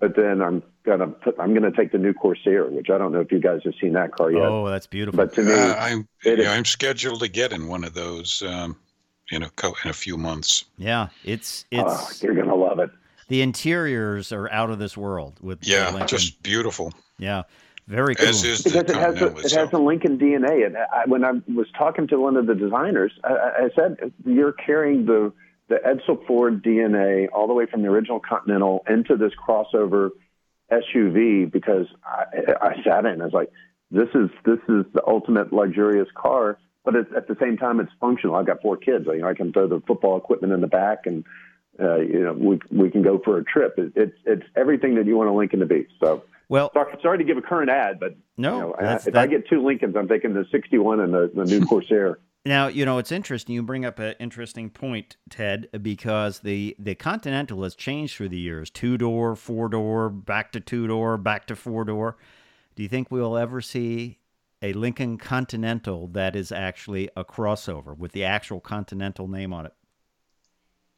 but 0.00 0.14
then 0.16 0.40
I'm 0.40 0.62
gonna 0.84 1.08
put 1.08 1.38
I'm 1.38 1.54
gonna 1.54 1.72
take 1.72 1.92
the 1.92 1.98
new 1.98 2.14
Corsair, 2.14 2.66
which 2.66 2.90
I 2.90 2.98
don't 2.98 3.12
know 3.12 3.20
if 3.20 3.32
you 3.32 3.40
guys 3.40 3.60
have 3.64 3.74
seen 3.80 3.94
that 3.94 4.12
car 4.12 4.30
yet. 4.30 4.42
Oh, 4.42 4.68
that's 4.68 4.86
beautiful. 4.86 5.16
But 5.16 5.34
to 5.34 5.42
me, 5.42 5.52
uh, 5.52 5.74
I'm 5.74 6.08
yeah, 6.24 6.52
I'm 6.52 6.64
scheduled 6.64 7.20
to 7.20 7.28
get 7.28 7.52
in 7.52 7.66
one 7.66 7.84
of 7.84 7.94
those 7.94 8.42
um, 8.42 8.76
in 9.30 9.42
a 9.42 9.50
in 9.84 9.90
a 9.90 9.92
few 9.92 10.16
months. 10.16 10.64
Yeah, 10.76 11.08
it's 11.24 11.64
oh, 11.72 11.80
it's 11.80 12.22
oh, 12.22 12.26
you're 12.26 12.34
gonna 12.34 12.54
love 12.54 12.78
it. 12.78 12.90
The 13.28 13.42
interiors 13.42 14.32
are 14.32 14.50
out 14.50 14.70
of 14.70 14.78
this 14.78 14.96
world 14.96 15.38
with 15.42 15.66
yeah, 15.66 16.06
just 16.06 16.42
beautiful. 16.42 16.92
Yeah. 17.18 17.42
Very 17.88 18.14
cool. 18.14 18.28
As 18.28 18.44
is 18.44 18.62
because 18.62 18.82
it 18.82 18.90
has 18.90 19.22
a, 19.22 19.34
it 19.38 19.52
has 19.52 19.72
a 19.72 19.78
Lincoln 19.78 20.18
DNA. 20.18 20.66
And 20.66 20.76
I, 20.76 21.06
when 21.06 21.24
I 21.24 21.32
was 21.54 21.66
talking 21.76 22.06
to 22.08 22.20
one 22.20 22.36
of 22.36 22.46
the 22.46 22.54
designers, 22.54 23.12
I, 23.24 23.30
I 23.30 23.70
said, 23.74 24.12
"You're 24.26 24.52
carrying 24.52 25.06
the 25.06 25.32
the 25.68 25.76
Edsel 25.76 26.26
Ford 26.26 26.62
DNA 26.62 27.28
all 27.32 27.46
the 27.46 27.54
way 27.54 27.66
from 27.66 27.82
the 27.82 27.88
original 27.88 28.20
Continental 28.20 28.84
into 28.88 29.16
this 29.16 29.32
crossover 29.46 30.10
SUV 30.70 31.50
because 31.50 31.86
I, 32.04 32.24
I 32.60 32.82
sat 32.84 33.04
in. 33.06 33.20
I 33.20 33.24
was 33.24 33.32
like, 33.32 33.50
this 33.90 34.08
is 34.14 34.30
this 34.44 34.58
is 34.68 34.84
the 34.92 35.02
ultimate 35.06 35.52
luxurious 35.52 36.08
car, 36.14 36.58
but 36.84 36.94
at 36.96 37.28
the 37.28 37.36
same 37.40 37.56
time, 37.56 37.80
it's 37.80 37.92
functional. 38.00 38.36
I've 38.36 38.46
got 38.46 38.60
four 38.60 38.76
kids. 38.76 39.06
You 39.06 39.18
know, 39.18 39.28
I 39.28 39.34
can 39.34 39.52
throw 39.52 39.66
the 39.66 39.80
football 39.86 40.18
equipment 40.18 40.52
in 40.52 40.60
the 40.60 40.66
back, 40.66 41.06
and 41.06 41.24
uh, 41.80 41.96
you 41.96 42.20
know, 42.20 42.32
we 42.34 42.60
we 42.70 42.90
can 42.90 43.02
go 43.02 43.18
for 43.24 43.38
a 43.38 43.44
trip. 43.44 43.74
It, 43.78 43.92
it's 43.96 44.16
it's 44.24 44.42
everything 44.56 44.96
that 44.96 45.06
you 45.06 45.16
want 45.16 45.30
a 45.30 45.32
Lincoln 45.32 45.60
to 45.60 45.66
be. 45.66 45.86
So. 46.00 46.24
Well, 46.50 46.70
sorry, 46.72 46.98
sorry 47.02 47.18
to 47.18 47.24
give 47.24 47.36
a 47.36 47.42
current 47.42 47.68
ad, 47.68 48.00
but 48.00 48.16
no, 48.38 48.54
you 48.54 48.60
know, 48.60 48.94
if 48.94 49.04
that... 49.04 49.16
I 49.16 49.26
get 49.26 49.46
two 49.50 49.62
Lincolns, 49.62 49.94
I'm 49.94 50.08
taking 50.08 50.32
the 50.32 50.46
'61 50.50 51.00
and 51.00 51.12
the, 51.12 51.30
the 51.34 51.44
new 51.44 51.66
Corsair. 51.66 52.20
Now, 52.44 52.68
you 52.68 52.84
know, 52.84 52.98
it's 52.98 53.12
interesting. 53.12 53.54
You 53.54 53.62
bring 53.62 53.84
up 53.84 53.98
an 53.98 54.14
interesting 54.20 54.70
point, 54.70 55.16
Ted, 55.28 55.68
because 55.82 56.40
the, 56.40 56.74
the 56.78 56.94
Continental 56.94 57.62
has 57.64 57.74
changed 57.74 58.16
through 58.16 58.30
the 58.30 58.38
years 58.38 58.70
two 58.70 58.96
door, 58.96 59.36
four 59.36 59.68
door, 59.68 60.08
back 60.08 60.52
to 60.52 60.60
two 60.60 60.86
door, 60.86 61.18
back 61.18 61.46
to 61.48 61.56
four 61.56 61.84
door. 61.84 62.16
Do 62.74 62.82
you 62.82 62.88
think 62.88 63.10
we'll 63.10 63.36
ever 63.36 63.60
see 63.60 64.18
a 64.62 64.72
Lincoln 64.72 65.18
Continental 65.18 66.08
that 66.08 66.34
is 66.34 66.50
actually 66.50 67.10
a 67.16 67.24
crossover 67.24 67.96
with 67.96 68.12
the 68.12 68.24
actual 68.24 68.60
Continental 68.60 69.28
name 69.28 69.52
on 69.52 69.66
it? 69.66 69.74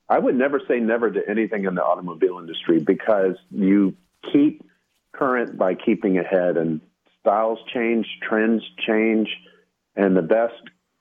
I 0.09 0.19
would 0.19 0.35
never 0.35 0.61
say 0.69 0.79
never 0.79 1.11
to 1.11 1.21
anything 1.29 1.65
in 1.65 1.75
the 1.75 1.85
automobile 1.85 2.39
industry 2.39 2.81
because 2.81 3.37
you 3.51 3.97
keep 4.33 4.63
current 5.13 5.57
by 5.57 5.75
keeping 5.75 6.19
ahead, 6.19 6.57
and 6.57 6.81
styles 7.21 7.59
change, 7.73 8.07
trends 8.23 8.63
change, 8.87 9.29
and 9.97 10.17
the 10.17 10.23
best 10.23 10.55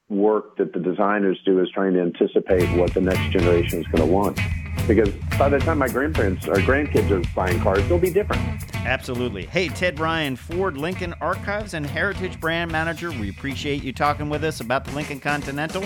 work 0.09 0.57
that 0.57 0.73
the 0.73 0.79
designers 0.79 1.39
do 1.45 1.61
is 1.61 1.69
trying 1.71 1.93
to 1.93 2.01
anticipate 2.01 2.67
what 2.77 2.93
the 2.93 3.01
next 3.01 3.31
generation 3.31 3.79
is 3.79 3.87
going 3.87 4.01
to 4.01 4.11
want. 4.11 4.39
Because 4.87 5.09
by 5.37 5.49
the 5.49 5.59
time 5.59 5.77
my 5.77 5.87
grandparents 5.87 6.47
or 6.47 6.55
grandkids 6.55 7.11
are 7.11 7.23
buying 7.35 7.59
cars, 7.59 7.87
they'll 7.87 7.99
be 7.99 8.09
different. 8.09 8.41
Absolutely. 8.75 9.45
Hey, 9.45 9.67
Ted 9.67 9.99
Ryan, 9.99 10.35
Ford 10.35 10.77
Lincoln 10.77 11.13
Archives 11.21 11.75
and 11.75 11.85
Heritage 11.85 12.39
Brand 12.39 12.71
Manager. 12.71 13.11
We 13.11 13.29
appreciate 13.29 13.83
you 13.83 13.93
talking 13.93 14.29
with 14.29 14.43
us 14.43 14.61
about 14.61 14.85
the 14.85 14.91
Lincoln 14.93 15.19
Continental. 15.19 15.83